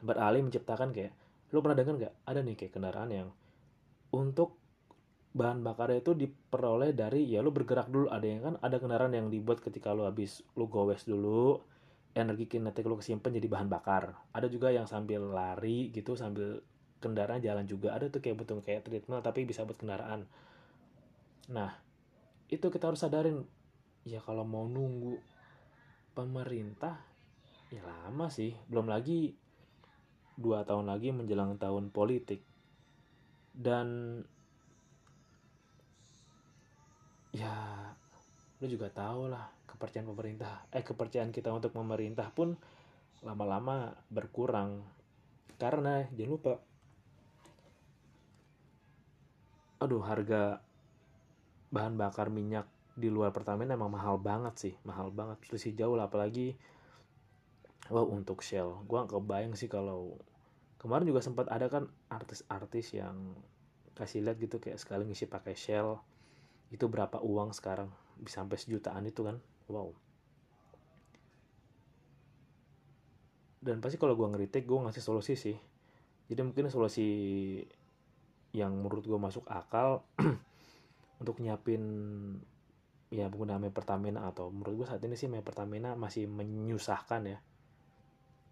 beralih 0.04 0.44
menciptakan 0.44 0.92
kayak 0.92 1.16
lu 1.50 1.64
pernah 1.64 1.76
dengar 1.80 1.94
nggak 1.96 2.14
ada 2.28 2.40
nih 2.44 2.56
kayak 2.56 2.72
kendaraan 2.76 3.10
yang 3.10 3.28
untuk 4.14 4.59
bahan 5.30 5.62
bakarnya 5.62 6.02
itu 6.02 6.12
diperoleh 6.18 6.90
dari 6.90 7.22
ya 7.30 7.38
lu 7.38 7.54
bergerak 7.54 7.86
dulu. 7.86 8.10
Ada 8.10 8.26
yang 8.26 8.40
kan 8.42 8.54
ada 8.58 8.76
kendaraan 8.82 9.14
yang 9.14 9.30
dibuat 9.30 9.62
ketika 9.62 9.94
lu 9.94 10.02
habis 10.02 10.42
lu 10.58 10.66
gowes 10.66 11.06
dulu 11.06 11.62
energi 12.10 12.50
kinetik 12.50 12.82
lu 12.90 12.98
kesimpan 12.98 13.30
jadi 13.38 13.46
bahan 13.46 13.68
bakar. 13.70 14.18
Ada 14.34 14.50
juga 14.50 14.74
yang 14.74 14.90
sambil 14.90 15.30
lari 15.30 15.94
gitu 15.94 16.18
sambil 16.18 16.58
kendaraan 16.98 17.38
jalan 17.38 17.64
juga. 17.64 17.94
Ada 17.94 18.10
tuh 18.10 18.18
kayak 18.18 18.42
betul 18.42 18.58
kayak 18.60 18.86
treadmill 18.86 19.22
tapi 19.22 19.46
bisa 19.46 19.62
buat 19.62 19.78
kendaraan. 19.78 20.26
Nah 21.54 21.70
itu 22.50 22.66
kita 22.66 22.90
harus 22.90 22.98
sadarin. 22.98 23.46
Ya 24.02 24.18
kalau 24.18 24.42
mau 24.42 24.66
nunggu 24.66 25.14
pemerintah 26.18 26.98
ya 27.70 27.86
lama 27.86 28.26
sih. 28.26 28.58
Belum 28.66 28.90
lagi 28.90 29.38
dua 30.34 30.66
tahun 30.66 30.90
lagi 30.90 31.14
menjelang 31.14 31.54
tahun 31.54 31.94
politik. 31.94 32.42
Dan 33.54 34.18
ya 37.30 37.54
lu 38.60 38.66
juga 38.68 38.92
tahu 38.92 39.30
lah 39.30 39.48
kepercayaan 39.70 40.10
pemerintah 40.10 40.66
eh 40.74 40.84
kepercayaan 40.84 41.32
kita 41.32 41.48
untuk 41.54 41.72
pemerintah 41.72 42.28
pun 42.34 42.58
lama-lama 43.24 43.96
berkurang. 44.08 44.84
Karena 45.60 46.04
jangan 46.16 46.32
lupa 46.32 46.54
aduh 49.80 50.04
harga 50.04 50.60
bahan 51.72 51.96
bakar 51.96 52.28
minyak 52.28 52.68
di 52.92 53.08
luar 53.08 53.32
Pertamina 53.32 53.72
emang 53.72 53.88
mahal 53.88 54.20
banget 54.20 54.54
sih 54.60 54.74
mahal 54.84 55.08
banget. 55.08 55.40
Selisih 55.48 55.72
jauh 55.76 55.96
lah 55.96 56.12
apalagi 56.12 56.56
wow 57.88 58.04
untuk 58.04 58.44
Shell. 58.44 58.84
Gua 58.84 59.08
gak 59.08 59.16
kebayang 59.16 59.56
sih 59.56 59.68
kalau 59.72 60.20
kemarin 60.76 61.08
juga 61.08 61.24
sempat 61.24 61.48
ada 61.48 61.68
kan 61.72 61.88
artis-artis 62.12 62.92
yang 62.96 63.36
kasih 63.96 64.24
lihat 64.24 64.40
gitu 64.40 64.60
kayak 64.60 64.80
sekali 64.80 65.04
ngisi 65.04 65.28
pakai 65.28 65.56
Shell 65.56 66.00
itu 66.70 66.86
berapa 66.86 67.18
uang 67.18 67.50
sekarang? 67.50 67.90
Bisa 68.22 68.42
sampai 68.42 68.56
sejutaan 68.56 69.02
itu 69.06 69.26
kan? 69.26 69.42
Wow. 69.66 69.90
Dan 73.60 73.82
pasti 73.82 74.00
kalau 74.00 74.16
gue 74.16 74.24
ngeritik 74.24 74.64
gue 74.64 74.78
ngasih 74.78 75.04
solusi 75.04 75.34
sih. 75.36 75.58
Jadi 76.30 76.40
mungkin 76.46 76.70
solusi 76.70 77.08
yang 78.54 78.72
menurut 78.82 79.04
gue 79.04 79.18
masuk 79.18 79.44
akal 79.50 80.06
untuk 81.22 81.38
nyiapin 81.42 81.82
ya 83.10 83.26
pengguna 83.26 83.58
Me 83.58 83.74
Pertamina 83.74 84.30
atau 84.30 84.54
menurut 84.54 84.82
gue 84.82 84.86
saat 84.86 85.02
ini 85.02 85.18
sih 85.18 85.26
Me 85.26 85.42
Pertamina 85.42 85.98
masih 85.98 86.30
menyusahkan 86.30 87.22
ya. 87.26 87.38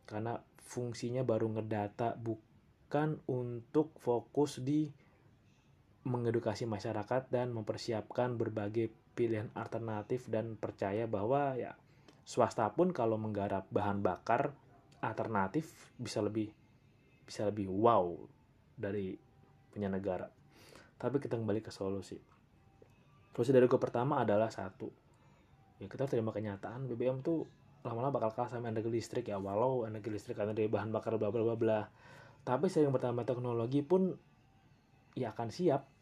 Karena 0.04 0.36
fungsinya 0.58 1.22
baru 1.22 1.54
ngedata 1.54 2.18
bukan 2.18 3.22
untuk 3.30 3.94
fokus 4.02 4.58
di 4.60 4.90
mengedukasi 6.08 6.64
masyarakat 6.64 7.28
dan 7.28 7.52
mempersiapkan 7.52 8.40
berbagai 8.40 8.88
pilihan 9.12 9.52
alternatif 9.52 10.26
dan 10.32 10.56
percaya 10.56 11.04
bahwa 11.04 11.54
ya 11.54 11.76
swasta 12.24 12.68
pun 12.72 12.96
kalau 12.96 13.20
menggarap 13.20 13.68
bahan 13.68 14.00
bakar 14.00 14.56
alternatif 15.04 15.92
bisa 16.00 16.24
lebih 16.24 16.50
bisa 17.28 17.44
lebih 17.44 17.68
wow 17.68 18.16
dari 18.72 19.12
punya 19.68 19.92
negara. 19.92 20.26
Tapi 20.96 21.20
kita 21.20 21.36
kembali 21.36 21.60
ke 21.60 21.68
solusi. 21.68 22.16
Solusi 23.36 23.52
dari 23.52 23.68
gue 23.68 23.78
pertama 23.78 24.24
adalah 24.24 24.48
satu. 24.48 24.88
Ya 25.78 25.86
kita 25.86 26.10
terima 26.10 26.34
kenyataan 26.34 26.88
BBM 26.90 27.22
tuh 27.22 27.46
lama-lama 27.86 28.18
bakal 28.18 28.34
kalah 28.34 28.50
sama 28.50 28.72
energi 28.72 28.90
listrik 28.90 29.30
ya 29.30 29.38
walau 29.38 29.86
energi 29.86 30.10
listrik 30.10 30.34
karena 30.34 30.50
dari 30.50 30.66
bahan 30.66 30.90
bakar 30.90 31.14
bla 31.20 31.30
bla 31.30 31.44
bla 31.44 31.54
bla. 31.54 31.80
Tapi 32.42 32.66
seiring 32.66 32.90
bertambah 32.90 33.28
teknologi 33.28 33.84
pun 33.84 34.16
ya 35.14 35.34
akan 35.34 35.48
siap 35.50 35.97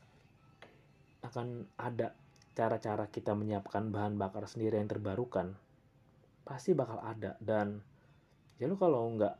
akan 1.27 1.67
ada 1.77 2.15
cara-cara 2.57 3.11
kita 3.13 3.37
menyiapkan 3.37 3.93
bahan 3.93 4.17
bakar 4.17 4.49
sendiri 4.49 4.81
yang 4.81 4.89
terbarukan 4.89 5.59
pasti 6.47 6.73
bakal 6.73 7.03
ada. 7.03 7.35
Dan 7.43 7.83
ya 8.57 8.71
lu 8.71 8.79
kalau 8.79 9.05
nggak 9.13 9.37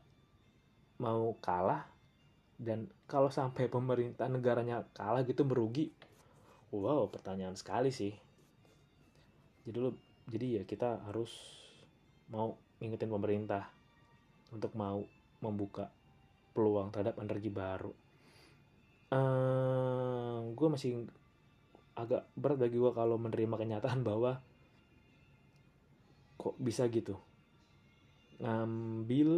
mau 1.01 1.33
kalah 1.41 1.87
dan 2.57 2.89
kalau 3.05 3.29
sampai 3.29 3.69
pemerintah 3.69 4.25
negaranya 4.27 4.81
kalah 4.97 5.21
gitu 5.21 5.45
merugi 5.45 5.93
wow 6.73 7.07
pertanyaan 7.07 7.55
sekali 7.55 7.89
sih. 7.89 8.13
Jadi 9.63 9.77
lu 9.77 9.95
jadi 10.27 10.61
ya 10.61 10.63
kita 10.67 11.07
harus 11.07 11.31
mau 12.27 12.59
ngingetin 12.83 13.09
pemerintah 13.09 13.71
untuk 14.51 14.75
mau 14.75 15.01
membuka 15.39 15.89
peluang 16.51 16.91
terhadap 16.91 17.21
energi 17.21 17.47
baru. 17.53 17.93
Uh, 19.07 20.51
gue 20.51 20.67
masih 20.67 21.07
agak 21.97 22.29
berat 22.37 22.61
bagi 22.61 22.77
gue 22.77 22.93
kalau 22.93 23.17
menerima 23.17 23.57
kenyataan 23.57 24.05
bahwa 24.05 24.37
kok 26.37 26.55
bisa 26.61 26.85
gitu. 26.93 27.17
Ngambil 28.37 29.29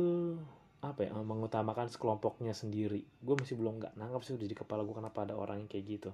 apa 0.83 1.07
ya 1.07 1.15
mengutamakan 1.15 1.87
sekelompoknya 1.87 2.51
sendiri. 2.51 3.07
Gue 3.23 3.39
masih 3.39 3.55
belum 3.55 3.79
nggak 3.79 3.95
nangkap 3.95 4.21
sih 4.27 4.35
di 4.35 4.51
kepala 4.51 4.83
gue 4.83 4.91
kenapa 4.91 5.23
ada 5.23 5.39
orang 5.39 5.63
yang 5.63 5.69
kayak 5.71 5.85
gitu. 5.87 6.11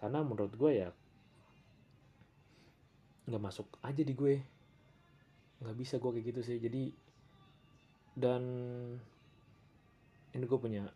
Karena 0.00 0.24
menurut 0.24 0.56
gue 0.56 0.72
ya 0.72 0.88
nggak 3.28 3.42
masuk 3.44 3.68
aja 3.84 4.00
di 4.00 4.16
gue. 4.16 4.40
Nggak 5.60 5.76
bisa 5.76 6.00
gue 6.00 6.10
kayak 6.16 6.26
gitu 6.32 6.40
sih. 6.40 6.56
Jadi 6.56 6.96
dan 8.16 8.42
ini 10.32 10.44
gue 10.48 10.58
punya 10.60 10.88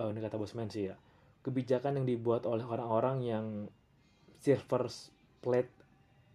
oh 0.00 0.08
ini 0.12 0.20
kata 0.20 0.36
bosman 0.36 0.68
sih 0.72 0.88
ya 0.88 0.96
kebijakan 1.40 2.02
yang 2.02 2.06
dibuat 2.06 2.44
oleh 2.44 2.64
orang-orang 2.64 3.24
yang 3.24 3.46
silver 4.40 4.88
plate 5.40 5.72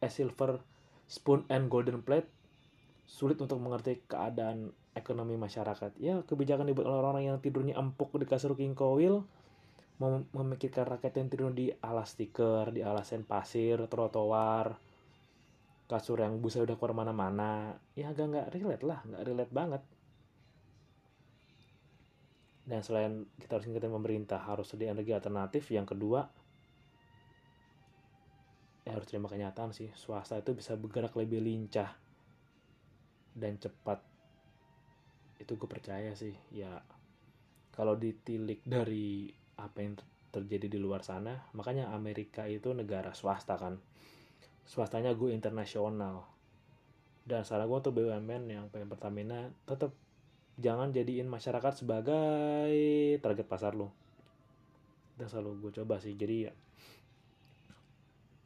eh 0.01 0.11
silver 0.11 0.61
spoon 1.05 1.45
and 1.49 1.69
golden 1.69 2.01
plate 2.01 2.29
sulit 3.05 3.37
untuk 3.37 3.61
mengerti 3.61 4.01
keadaan 4.09 4.73
ekonomi 4.97 5.37
masyarakat. 5.37 5.93
Ya, 6.01 6.25
kebijakan 6.25 6.65
dibuat 6.65 6.89
oleh 6.89 6.97
orang-orang 7.03 7.25
yang 7.29 7.37
tidurnya 7.37 7.77
empuk 7.77 8.15
di 8.17 8.25
kasur 8.25 8.57
king 8.57 8.73
koil, 8.73 9.27
mem 10.01 10.25
memikirkan 10.33 10.89
rakyat 10.97 11.13
yang 11.21 11.27
tidur 11.29 11.51
di 11.53 11.69
alas 11.85 12.17
stiker, 12.17 12.73
di 12.73 12.81
alasan 12.81 13.21
pasir, 13.27 13.77
trotoar, 13.85 14.73
kasur 15.85 16.17
yang 16.17 16.41
busa 16.41 16.65
udah 16.65 16.75
keluar 16.79 17.05
mana-mana. 17.05 17.77
Ya 17.93 18.09
agak 18.09 18.25
nggak 18.33 18.47
relate 18.57 18.83
lah, 18.87 18.99
nggak 19.05 19.23
relate 19.27 19.53
banget. 19.53 19.81
Dan 22.65 22.81
selain 22.81 23.29
kita 23.37 23.61
harus 23.61 23.69
ingetin 23.69 23.93
pemerintah 23.93 24.41
harus 24.41 24.65
sedia 24.65 24.89
energi 24.89 25.13
alternatif, 25.13 25.69
yang 25.69 25.85
kedua 25.85 26.25
ya 28.85 28.93
harus 28.93 29.09
terima 29.09 29.25
kenyataan 29.25 29.73
sih 29.73 29.89
swasta 29.97 30.37
itu 30.37 30.53
bisa 30.53 30.77
bergerak 30.77 31.17
lebih 31.17 31.41
lincah 31.41 31.89
dan 33.33 33.57
cepat. 33.57 34.01
Itu 35.41 35.57
gue 35.57 35.69
percaya 35.69 36.13
sih 36.13 36.33
ya. 36.53 36.79
Kalau 37.73 37.97
ditilik 37.97 38.63
dari 38.63 39.27
apa 39.59 39.77
yang 39.83 39.99
terjadi 40.31 40.67
di 40.71 40.79
luar 40.79 41.03
sana 41.03 41.35
makanya 41.57 41.91
Amerika 41.91 42.45
itu 42.45 42.71
negara 42.71 43.11
swasta 43.17 43.57
kan. 43.57 43.81
Swastanya 44.63 45.17
gue 45.17 45.33
internasional. 45.33 46.29
Dan 47.25 47.41
salah 47.41 47.65
gue 47.65 47.79
tuh 47.81 47.89
BUMN 47.89 48.43
yang 48.53 48.65
pengen 48.69 48.85
Pertamina 48.85 49.49
tetap 49.65 49.97
jangan 50.55 50.95
jadiin 50.95 51.27
masyarakat 51.27 51.83
sebagai 51.83 52.71
target 53.19 53.47
pasar 53.47 53.75
lo 53.75 53.91
dan 55.15 55.27
selalu 55.31 55.67
gue 55.67 55.71
coba 55.83 55.99
sih. 55.99 56.15
Jadi 56.15 56.35
ya 56.47 56.51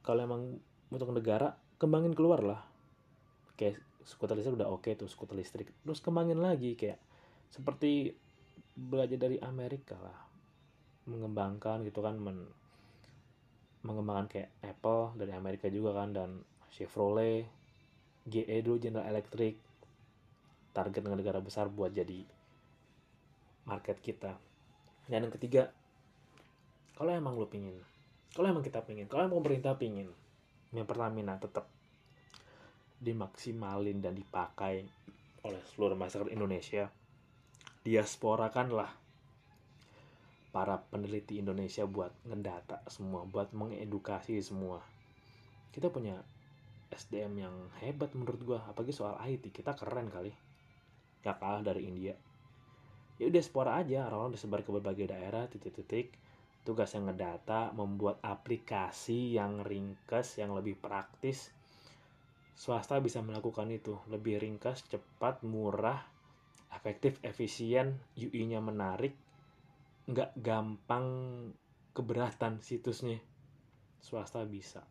kalau 0.06 0.26
emang 0.26 0.58
untuk 0.90 1.10
negara 1.14 1.54
kembangin 1.78 2.14
keluar 2.18 2.42
lah. 2.42 2.62
Kayak 3.54 3.82
skuter 4.08 4.40
listrik 4.40 4.58
udah 4.58 4.70
oke 4.72 4.90
okay 4.90 4.94
tuh 4.98 5.10
skuter 5.10 5.38
listrik. 5.38 5.70
Terus 5.86 6.02
kembangin 6.02 6.42
lagi 6.42 6.74
kayak 6.74 6.98
seperti 7.50 8.14
belajar 8.74 9.18
dari 9.18 9.38
Amerika 9.42 9.98
lah. 10.00 10.18
Mengembangkan 11.10 11.86
gitu 11.86 12.02
kan 12.02 12.18
men 12.18 12.46
mengembangkan 13.80 14.28
kayak 14.28 14.50
Apple 14.60 15.16
dari 15.16 15.32
Amerika 15.32 15.72
juga 15.72 15.96
kan 15.96 16.12
dan 16.12 16.44
Chevrolet 16.68 17.48
GE 18.28 18.60
dulu 18.62 18.76
General 18.78 19.08
Electric 19.08 19.56
target 20.72 21.02
dengan 21.02 21.20
negara 21.20 21.42
besar 21.42 21.68
buat 21.68 21.92
jadi 21.94 22.26
market 23.66 24.02
kita. 24.02 24.38
Dan 25.10 25.26
yang 25.26 25.34
ketiga 25.34 25.74
kalau 27.00 27.16
emang 27.16 27.40
lo 27.40 27.48
pingin 27.48 27.80
kalau 28.36 28.52
emang 28.52 28.60
kita 28.60 28.84
pingin 28.84 29.08
kalau 29.08 29.24
emang 29.24 29.40
pemerintah 29.40 29.80
pingin 29.80 30.12
yang 30.76 30.84
Pertamina 30.84 31.40
tetap 31.40 31.72
dimaksimalin 33.00 34.04
dan 34.04 34.12
dipakai 34.20 34.84
oleh 35.48 35.62
seluruh 35.72 35.96
masyarakat 35.96 36.36
Indonesia 36.36 36.92
diasporakanlah 37.88 38.92
para 40.52 40.84
peneliti 40.92 41.40
Indonesia 41.40 41.88
buat 41.88 42.12
ngedata 42.28 42.84
semua 42.92 43.24
buat 43.24 43.56
mengedukasi 43.56 44.36
semua. 44.44 44.84
Kita 45.72 45.88
punya 45.88 46.20
SDM 46.92 47.48
yang 47.48 47.56
hebat 47.80 48.12
menurut 48.12 48.42
gua 48.44 48.60
apalagi 48.68 48.92
soal 48.92 49.16
IT 49.24 49.56
kita 49.56 49.72
keren 49.80 50.12
kali 50.12 50.49
gak 51.24 51.38
kalah 51.40 51.64
dari 51.64 51.88
India. 51.88 52.16
Ya 53.20 53.28
udah 53.28 53.36
diaspora 53.36 53.76
aja. 53.84 54.08
Orang-orang 54.08 54.40
disebar 54.40 54.64
ke 54.64 54.72
berbagai 54.72 55.12
daerah 55.12 55.46
titik-titik. 55.52 56.16
Tugas 56.64 56.96
yang 56.96 57.12
ngedata 57.12 57.76
membuat 57.76 58.24
aplikasi 58.24 59.36
yang 59.36 59.60
ringkas 59.64 60.40
yang 60.40 60.56
lebih 60.56 60.80
praktis. 60.80 61.52
Swasta 62.56 63.00
bisa 63.04 63.20
melakukan 63.20 63.68
itu. 63.72 64.00
Lebih 64.08 64.40
ringkas 64.40 64.88
cepat 64.88 65.44
murah 65.44 66.00
efektif 66.70 67.20
efisien 67.26 67.98
UI-nya 68.14 68.62
menarik 68.62 69.18
nggak 70.08 70.40
gampang 70.40 71.08
keberatan 71.92 72.64
situsnya. 72.64 73.20
Swasta 74.00 74.48
bisa. 74.48 74.88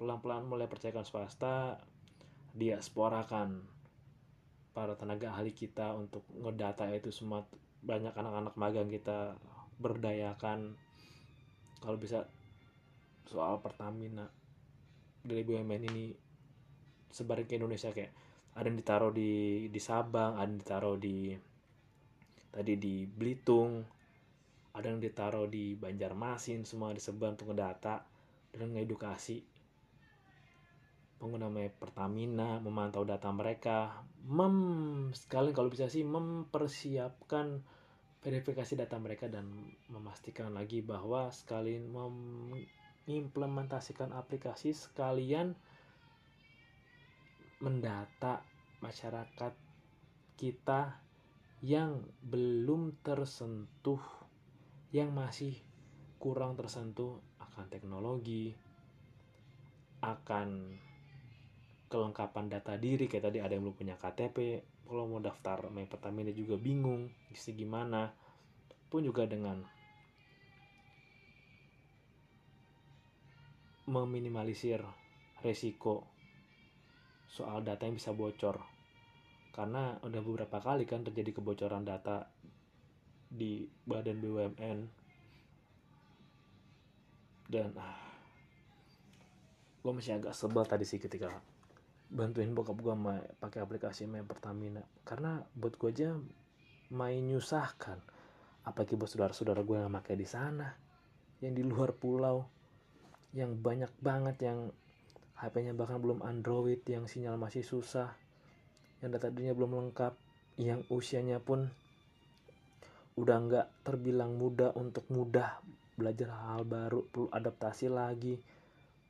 Pelan-pelan 0.00 0.48
mulai 0.48 0.64
percayakan 0.64 1.04
swasta 1.04 1.76
diasporakan 2.56 3.77
para 4.78 4.94
tenaga 4.94 5.34
ahli 5.34 5.50
kita 5.50 5.90
untuk 5.98 6.22
ngedata 6.38 6.86
itu 6.94 7.10
semua. 7.10 7.42
Banyak 7.82 8.14
anak-anak 8.14 8.54
magang 8.54 8.86
kita 8.86 9.34
berdayakan. 9.82 10.78
Kalau 11.82 11.98
bisa 11.98 12.30
soal 13.26 13.58
Pertamina 13.58 14.30
dari 15.26 15.42
BUMN 15.42 15.82
ini 15.90 16.14
sebarin 17.10 17.50
ke 17.50 17.58
Indonesia 17.58 17.90
kayak 17.90 18.14
ada 18.54 18.70
yang 18.70 18.78
ditaruh 18.78 19.10
di 19.10 19.66
di 19.68 19.80
Sabang 19.82 20.38
ada 20.38 20.48
yang 20.48 20.62
ditaruh 20.62 20.96
di 20.96 21.36
tadi 22.48 22.74
di 22.80 23.04
Belitung 23.04 23.84
ada 24.72 24.86
yang 24.88 25.02
ditaruh 25.02 25.44
di 25.50 25.76
Banjarmasin 25.76 26.64
semua 26.64 26.94
disebar 26.94 27.36
untuk 27.36 27.52
ngedata 27.52 28.06
dan 28.54 28.72
ngedukasi 28.72 29.42
pengguna 31.18 31.50
Pertamina 31.74 32.62
memantau 32.62 33.02
data 33.02 33.34
mereka. 33.34 34.06
Mem 34.24 35.10
sekali 35.12 35.50
kalau 35.50 35.66
bisa 35.68 35.90
sih 35.90 36.06
mempersiapkan 36.06 37.58
verifikasi 38.22 38.74
data 38.74 38.98
mereka 38.98 39.30
dan 39.30 39.46
memastikan 39.90 40.54
lagi 40.54 40.82
bahwa 40.82 41.30
sekalian 41.30 41.86
mengimplementasikan 41.90 44.12
aplikasi 44.14 44.72
sekalian 44.74 45.54
mendata 47.58 48.42
masyarakat 48.78 49.54
kita 50.38 51.02
yang 51.62 52.06
belum 52.22 52.94
tersentuh 53.02 53.98
yang 54.94 55.10
masih 55.10 55.58
kurang 56.22 56.54
tersentuh 56.54 57.18
akan 57.42 57.66
teknologi 57.66 58.54
akan 59.98 60.78
kelengkapan 61.88 62.52
data 62.52 62.76
diri 62.76 63.08
kayak 63.08 63.32
tadi 63.32 63.38
ada 63.40 63.56
yang 63.56 63.64
belum 63.68 63.76
punya 63.76 63.96
KTP 63.96 64.60
kalau 64.84 65.08
mau 65.08 65.20
daftar 65.20 65.68
main 65.72 65.88
Pertamina 65.88 66.32
juga 66.32 66.60
bingung 66.60 67.08
isi 67.32 67.56
gimana 67.56 68.12
pun 68.88 69.04
juga 69.04 69.28
dengan 69.28 69.60
meminimalisir 73.88 74.84
resiko 75.40 76.04
soal 77.28 77.64
data 77.64 77.88
yang 77.88 77.96
bisa 77.96 78.12
bocor. 78.12 78.60
Karena 79.52 79.96
udah 80.04 80.20
beberapa 80.22 80.60
kali 80.60 80.84
kan 80.84 81.04
terjadi 81.04 81.40
kebocoran 81.40 81.84
data 81.84 82.28
di 83.28 83.64
badan 83.84 84.16
BUMN 84.24 84.78
dan 87.48 87.72
ah, 87.80 87.96
gue 89.80 89.92
masih 89.92 90.20
agak 90.20 90.36
sebel 90.36 90.64
tadi 90.68 90.84
sih 90.84 91.00
ketika 91.00 91.32
bantuin 92.08 92.52
bokap 92.56 92.80
gue 92.80 92.94
pakai 93.40 93.60
aplikasi 93.60 94.08
main 94.08 94.24
Pertamina. 94.24 94.80
Karena 95.04 95.40
buat 95.56 95.76
gue 95.76 95.90
aja 95.92 96.10
main 96.92 97.22
nyusahkan. 97.24 98.00
Apalagi 98.64 98.96
buat 98.96 99.08
saudara-saudara 99.12 99.64
gue 99.64 99.76
yang 99.80 99.92
pakai 99.92 100.16
di 100.16 100.28
sana 100.28 100.88
yang 101.38 101.54
di 101.54 101.62
luar 101.62 101.94
pulau 101.94 102.42
yang 103.30 103.54
banyak 103.54 103.90
banget 104.02 104.36
yang 104.42 104.58
HP-nya 105.38 105.76
bahkan 105.76 106.02
belum 106.02 106.26
Android 106.26 106.82
yang 106.90 107.06
sinyal 107.06 107.38
masih 107.38 107.62
susah 107.62 108.10
yang 108.98 109.14
data 109.14 109.30
dirinya 109.30 109.54
belum 109.54 109.78
lengkap 109.78 110.14
yang 110.58 110.82
usianya 110.90 111.38
pun 111.38 111.70
udah 113.14 113.36
nggak 113.46 113.66
terbilang 113.86 114.34
muda 114.34 114.74
untuk 114.74 115.06
mudah 115.14 115.62
belajar 115.94 116.30
hal 116.30 116.66
baru 116.66 117.06
perlu 117.06 117.30
adaptasi 117.30 117.86
lagi 117.86 118.38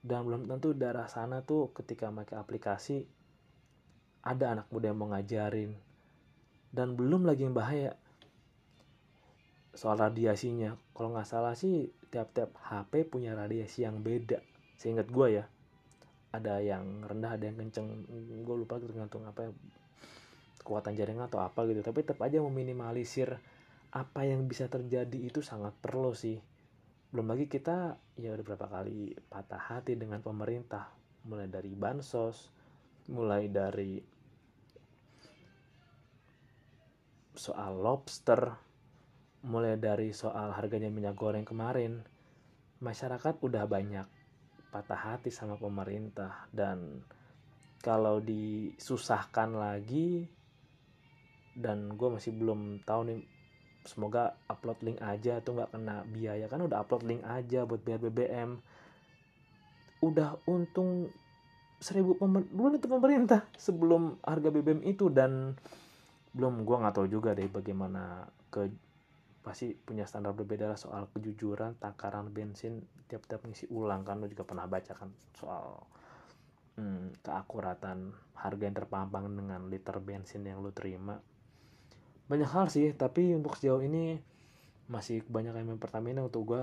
dan 0.02 0.22
belum 0.22 0.46
tentu 0.46 0.74
daerah 0.74 1.10
sana 1.10 1.42
tuh 1.42 1.74
ketika 1.74 2.10
pakai 2.14 2.38
aplikasi 2.38 2.96
ada 4.22 4.54
anak 4.54 4.66
muda 4.70 4.90
yang 4.92 4.98
mau 4.98 5.10
ngajarin. 5.10 5.74
Dan 6.68 6.94
belum 6.94 7.24
lagi 7.24 7.48
yang 7.48 7.56
bahaya 7.56 7.96
soal 9.72 9.98
radiasinya. 9.98 10.76
Kalau 10.92 11.14
nggak 11.16 11.28
salah 11.28 11.56
sih 11.56 11.88
tiap-tiap 12.12 12.54
HP 12.60 13.08
punya 13.08 13.32
radiasi 13.34 13.88
yang 13.88 14.04
beda. 14.04 14.44
Seingat 14.78 15.08
gue 15.10 15.42
ya 15.42 15.44
ada 16.28 16.60
yang 16.60 17.02
rendah 17.08 17.40
ada 17.40 17.44
yang 17.48 17.56
kenceng. 17.56 18.04
Gue 18.44 18.56
lupa 18.58 18.76
tergantung 18.78 19.24
apa 19.24 19.48
ya 19.48 19.50
kekuatan 20.60 20.92
jaringan 20.94 21.26
atau 21.26 21.40
apa 21.40 21.64
gitu. 21.66 21.80
Tapi 21.80 22.04
tetap 22.04 22.20
aja 22.20 22.38
meminimalisir 22.44 23.40
apa 23.88 24.20
yang 24.28 24.44
bisa 24.44 24.68
terjadi 24.68 25.16
itu 25.16 25.40
sangat 25.40 25.72
perlu 25.80 26.12
sih 26.12 26.36
belum 27.08 27.32
lagi 27.32 27.48
kita 27.48 27.96
ya 28.20 28.36
udah 28.36 28.44
berapa 28.44 28.66
kali 28.68 29.16
patah 29.32 29.62
hati 29.72 29.96
dengan 29.96 30.20
pemerintah. 30.20 30.92
Mulai 31.24 31.48
dari 31.48 31.72
bansos 31.72 32.52
mulai 33.08 33.48
dari 33.48 33.96
soal 37.32 37.80
lobster 37.80 38.68
mulai 39.46 39.78
dari 39.78 40.10
soal 40.10 40.52
harganya 40.52 40.90
minyak 40.90 41.16
goreng 41.16 41.46
kemarin. 41.46 42.02
Masyarakat 42.82 43.40
udah 43.40 43.64
banyak 43.64 44.06
patah 44.68 45.00
hati 45.14 45.30
sama 45.30 45.56
pemerintah. 45.56 46.50
Dan 46.50 47.00
kalau 47.80 48.18
disusahkan 48.18 49.54
lagi 49.54 50.26
dan 51.54 51.94
gue 51.94 52.08
masih 52.10 52.34
belum 52.34 52.82
tahu 52.82 53.00
nih 53.08 53.20
semoga 53.88 54.36
upload 54.52 54.84
link 54.84 55.00
aja 55.00 55.40
tuh 55.40 55.56
nggak 55.56 55.72
kena 55.72 56.04
biaya. 56.04 56.44
Kan 56.52 56.60
udah 56.60 56.84
upload 56.84 57.08
link 57.08 57.24
aja 57.24 57.64
buat 57.64 57.80
bayar 57.80 58.04
BBM 58.04 58.60
udah 59.98 60.38
untung 60.46 61.10
seribu 61.82 62.14
duluan 62.22 62.78
itu 62.78 62.86
pemerintah 62.86 63.48
sebelum 63.56 64.20
harga 64.20 64.52
BBM 64.52 64.84
itu. 64.84 65.08
Dan 65.08 65.56
belum 66.36 66.68
gue 66.68 66.76
nggak 66.76 66.94
tahu 67.00 67.08
juga 67.08 67.32
deh 67.32 67.48
bagaimana 67.48 68.28
ke 68.52 68.68
pasti 69.40 69.72
punya 69.72 70.04
standar 70.04 70.36
berbeda 70.36 70.68
lah 70.68 70.76
soal 70.76 71.08
kejujuran 71.16 71.80
takaran 71.80 72.28
bensin 72.28 72.84
tiap-tiap 73.08 73.48
ngisi 73.48 73.72
ulang 73.72 74.04
kan. 74.04 74.20
Lo 74.20 74.28
juga 74.28 74.44
pernah 74.44 74.68
baca 74.68 74.92
kan 74.92 75.08
soal 75.32 75.80
hmm, 76.78 77.24
keakuratan 77.24 78.12
harga 78.38 78.62
yang 78.62 78.76
terpampang 78.78 79.26
dengan 79.34 79.66
liter 79.66 79.98
bensin 79.98 80.46
yang 80.46 80.62
lo 80.62 80.70
terima 80.70 81.18
banyak 82.28 82.48
hal 82.52 82.68
sih 82.68 82.92
tapi 82.92 83.32
untuk 83.32 83.56
sejauh 83.56 83.80
ini 83.80 84.20
masih 84.88 85.24
banyak 85.28 85.52
yang 85.52 85.68
main 85.68 85.80
Pertamina 85.80 86.24
untuk 86.24 86.56
gue 86.56 86.62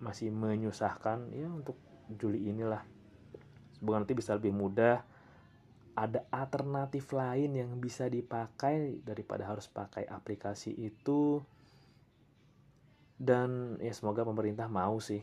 masih 0.00 0.30
menyusahkan 0.30 1.32
ya 1.34 1.48
untuk 1.50 1.76
Juli 2.08 2.48
inilah. 2.48 2.80
Semoga 3.76 4.00
nanti 4.00 4.16
bisa 4.16 4.32
lebih 4.32 4.56
mudah. 4.56 5.04
Ada 5.98 6.24
alternatif 6.30 7.10
lain 7.12 7.58
yang 7.58 7.70
bisa 7.76 8.08
dipakai 8.08 9.02
daripada 9.04 9.44
harus 9.44 9.68
pakai 9.68 10.08
aplikasi 10.08 10.72
itu. 10.72 11.42
Dan 13.18 13.76
ya 13.82 13.92
semoga 13.92 14.24
pemerintah 14.24 14.70
mau 14.70 15.02
sih 15.02 15.20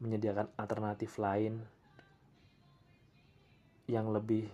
menyediakan 0.00 0.54
alternatif 0.54 1.18
lain 1.18 1.60
yang 3.90 4.08
lebih 4.08 4.48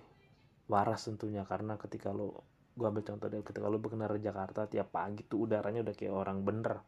waras 0.67 1.07
tentunya. 1.07 1.45
Karena 1.47 1.79
ketika 1.79 2.11
lo 2.11 2.43
gue 2.79 2.87
ambil 2.87 3.03
contoh 3.03 3.27
dari 3.27 3.43
ketika 3.43 3.67
lu 3.67 3.83
berkendara 3.83 4.15
Jakarta 4.23 4.71
tiap 4.71 4.95
pagi 4.95 5.27
tuh 5.27 5.51
udaranya 5.51 5.83
udah 5.83 5.95
kayak 5.99 6.15
orang 6.15 6.47
bener. 6.47 6.79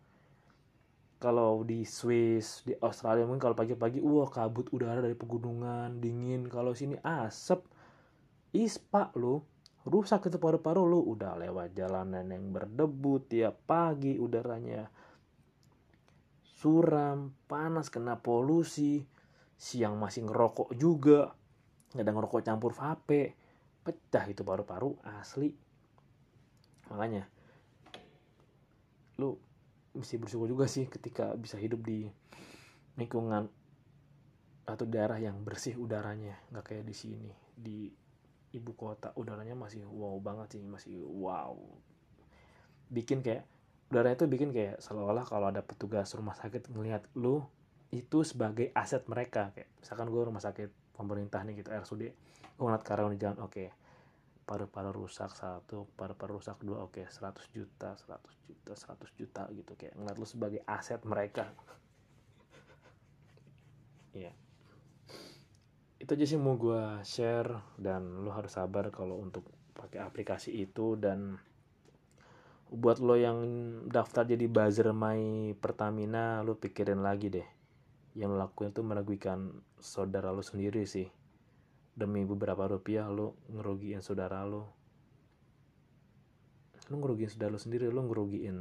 Kalau 1.20 1.66
di 1.66 1.82
Swiss 1.84 2.62
di 2.64 2.72
Australia 2.78 3.26
mungkin 3.26 3.42
kalau 3.42 3.58
pagi-pagi 3.58 3.98
wah 4.00 4.30
kabut 4.30 4.70
udara 4.70 5.02
dari 5.02 5.18
pegunungan 5.18 5.98
dingin. 5.98 6.48
Kalau 6.48 6.72
sini 6.72 6.96
asap 7.02 7.66
ispa 8.54 9.12
lu 9.18 9.42
rusak 9.84 10.30
itu 10.30 10.38
paru-paru 10.38 10.86
lu. 10.86 11.02
Udah 11.02 11.36
lewat 11.36 11.76
jalanan 11.76 12.24
yang 12.30 12.54
berdebu 12.54 13.26
tiap 13.28 13.66
pagi 13.68 14.16
udaranya 14.16 14.88
suram 16.60 17.32
panas 17.48 17.88
kena 17.88 18.20
polusi 18.20 19.00
siang 19.56 19.96
masih 19.96 20.28
ngerokok 20.28 20.76
juga 20.76 21.32
ada 21.96 22.10
ngerokok 22.12 22.44
campur 22.44 22.76
vape 22.76 23.32
pecah 23.80 24.28
itu 24.28 24.44
paru-paru 24.44 24.92
asli 25.20 25.69
makanya 26.90 27.30
lu 29.16 29.38
mesti 29.94 30.16
bersyukur 30.16 30.46
juga 30.46 30.66
sih 30.70 30.86
ketika 30.86 31.34
bisa 31.34 31.58
hidup 31.58 31.82
di 31.82 32.06
lingkungan 32.94 33.50
atau 34.64 34.86
daerah 34.86 35.18
yang 35.18 35.42
bersih 35.42 35.74
udaranya 35.74 36.38
nggak 36.54 36.64
kayak 36.64 36.84
di 36.86 36.94
sini. 36.94 37.32
Di 37.54 37.90
ibu 38.50 38.72
kota 38.74 39.14
udaranya 39.18 39.54
masih 39.54 39.86
wow 39.86 40.18
banget 40.22 40.58
sih 40.58 40.62
masih 40.62 41.02
wow. 41.02 41.58
Bikin 42.90 43.22
kayak 43.22 43.46
udara 43.90 44.14
itu 44.14 44.30
bikin 44.30 44.54
kayak 44.54 44.78
seolah-olah 44.78 45.26
kalau 45.26 45.50
ada 45.50 45.62
petugas 45.66 46.14
rumah 46.14 46.38
sakit 46.38 46.70
ngelihat 46.70 47.06
lu 47.18 47.42
itu 47.90 48.22
sebagai 48.22 48.70
aset 48.74 49.02
mereka. 49.10 49.50
Kayak 49.54 49.68
misalkan 49.82 50.06
gue 50.06 50.22
rumah 50.22 50.42
sakit 50.42 50.70
pemerintah 50.94 51.42
nih 51.42 51.64
gitu 51.64 51.72
RSUD 51.74 52.02
gue 52.60 52.68
ngeliat 52.68 52.84
karyawan 52.84 53.16
di 53.16 53.20
jalan 53.20 53.38
oke. 53.40 53.56
okay. 53.56 53.68
Paru-paru 54.50 55.06
rusak 55.06 55.30
satu 55.30 55.86
paru-paru 55.94 56.42
rusak 56.42 56.58
dua 56.58 56.82
oke 56.82 56.98
okay. 56.98 57.06
100 57.06 57.54
juta 57.54 57.94
100 57.94 58.18
juta 58.50 58.72
100 58.74 58.98
juta 59.14 59.42
gitu 59.54 59.78
kayak 59.78 59.94
ngeliat 59.94 60.18
lu 60.18 60.26
sebagai 60.26 60.58
aset 60.66 60.98
mereka 61.06 61.46
Iya. 64.10 64.34
Itu 66.02 66.18
aja 66.18 66.26
sih 66.26 66.34
mau 66.34 66.58
gue 66.58 66.98
share 67.06 67.78
dan 67.78 68.26
lo 68.26 68.34
harus 68.34 68.58
sabar 68.58 68.90
kalau 68.90 69.22
untuk 69.22 69.46
pakai 69.78 70.02
aplikasi 70.02 70.50
itu 70.50 70.98
dan 70.98 71.38
buat 72.70 72.98
lo 72.98 73.14
yang 73.14 73.38
daftar 73.86 74.26
jadi 74.26 74.50
buzzer 74.50 74.90
my 74.90 75.54
Pertamina 75.58 76.42
lo 76.42 76.58
pikirin 76.58 77.02
lagi 77.02 77.30
deh 77.30 77.48
yang 78.18 78.34
lo 78.34 78.42
lakuin 78.42 78.74
itu 78.74 78.82
merugikan 78.82 79.62
saudara 79.78 80.34
lo 80.34 80.42
sendiri 80.42 80.86
sih 80.86 81.06
demi 81.94 82.24
beberapa 82.24 82.66
rupiah 82.66 83.10
lo 83.10 83.36
ngerugiin 83.50 84.00
saudara 84.00 84.42
lo 84.46 84.72
lo 86.90 86.94
ngerugiin 86.98 87.30
saudara 87.30 87.54
lo 87.54 87.60
sendiri 87.60 87.86
lo 87.90 88.02
ngerugiin 88.06 88.58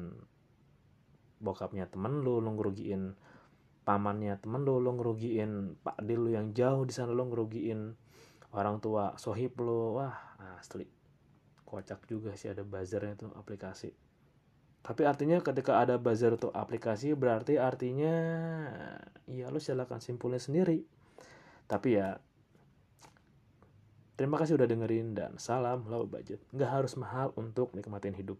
bokapnya 1.40 1.88
temen 1.88 2.22
lo 2.22 2.44
lo 2.44 2.50
ngerugiin 2.54 3.16
pamannya 3.88 4.38
temen 4.38 4.62
lo 4.68 4.78
lo 4.78 4.92
ngerugiin 4.98 5.82
pak 5.82 5.98
dil 6.04 6.28
lo 6.28 6.30
yang 6.30 6.54
jauh 6.54 6.86
di 6.86 6.94
sana 6.94 7.16
lo 7.16 7.26
ngerugiin 7.26 7.96
orang 8.54 8.82
tua 8.82 9.14
sohib 9.18 9.58
lo 9.62 10.02
wah 10.02 10.30
asli. 10.60 10.86
Kocak 11.64 12.10
juga 12.10 12.34
sih 12.34 12.50
ada 12.50 12.66
buzzernya 12.66 13.16
itu 13.16 13.28
aplikasi. 13.32 13.94
Tapi 14.80 15.06
artinya 15.06 15.38
ketika 15.44 15.80
ada 15.80 16.02
buzzer 16.02 16.34
itu 16.34 16.50
aplikasi 16.50 17.14
berarti 17.14 17.62
artinya 17.62 18.16
ya 19.30 19.48
lo 19.54 19.62
silakan 19.62 20.02
simpulin 20.02 20.42
sendiri. 20.42 20.82
Tapi 21.70 22.00
ya 22.00 22.18
terima 24.20 24.36
kasih 24.36 24.60
udah 24.60 24.68
dengerin 24.68 25.16
dan 25.16 25.40
salam 25.40 25.88
low 25.88 26.04
budget. 26.04 26.44
Nggak 26.52 26.68
harus 26.76 27.00
mahal 27.00 27.32
untuk 27.40 27.72
nikmatin 27.72 28.12
hidup 28.12 28.36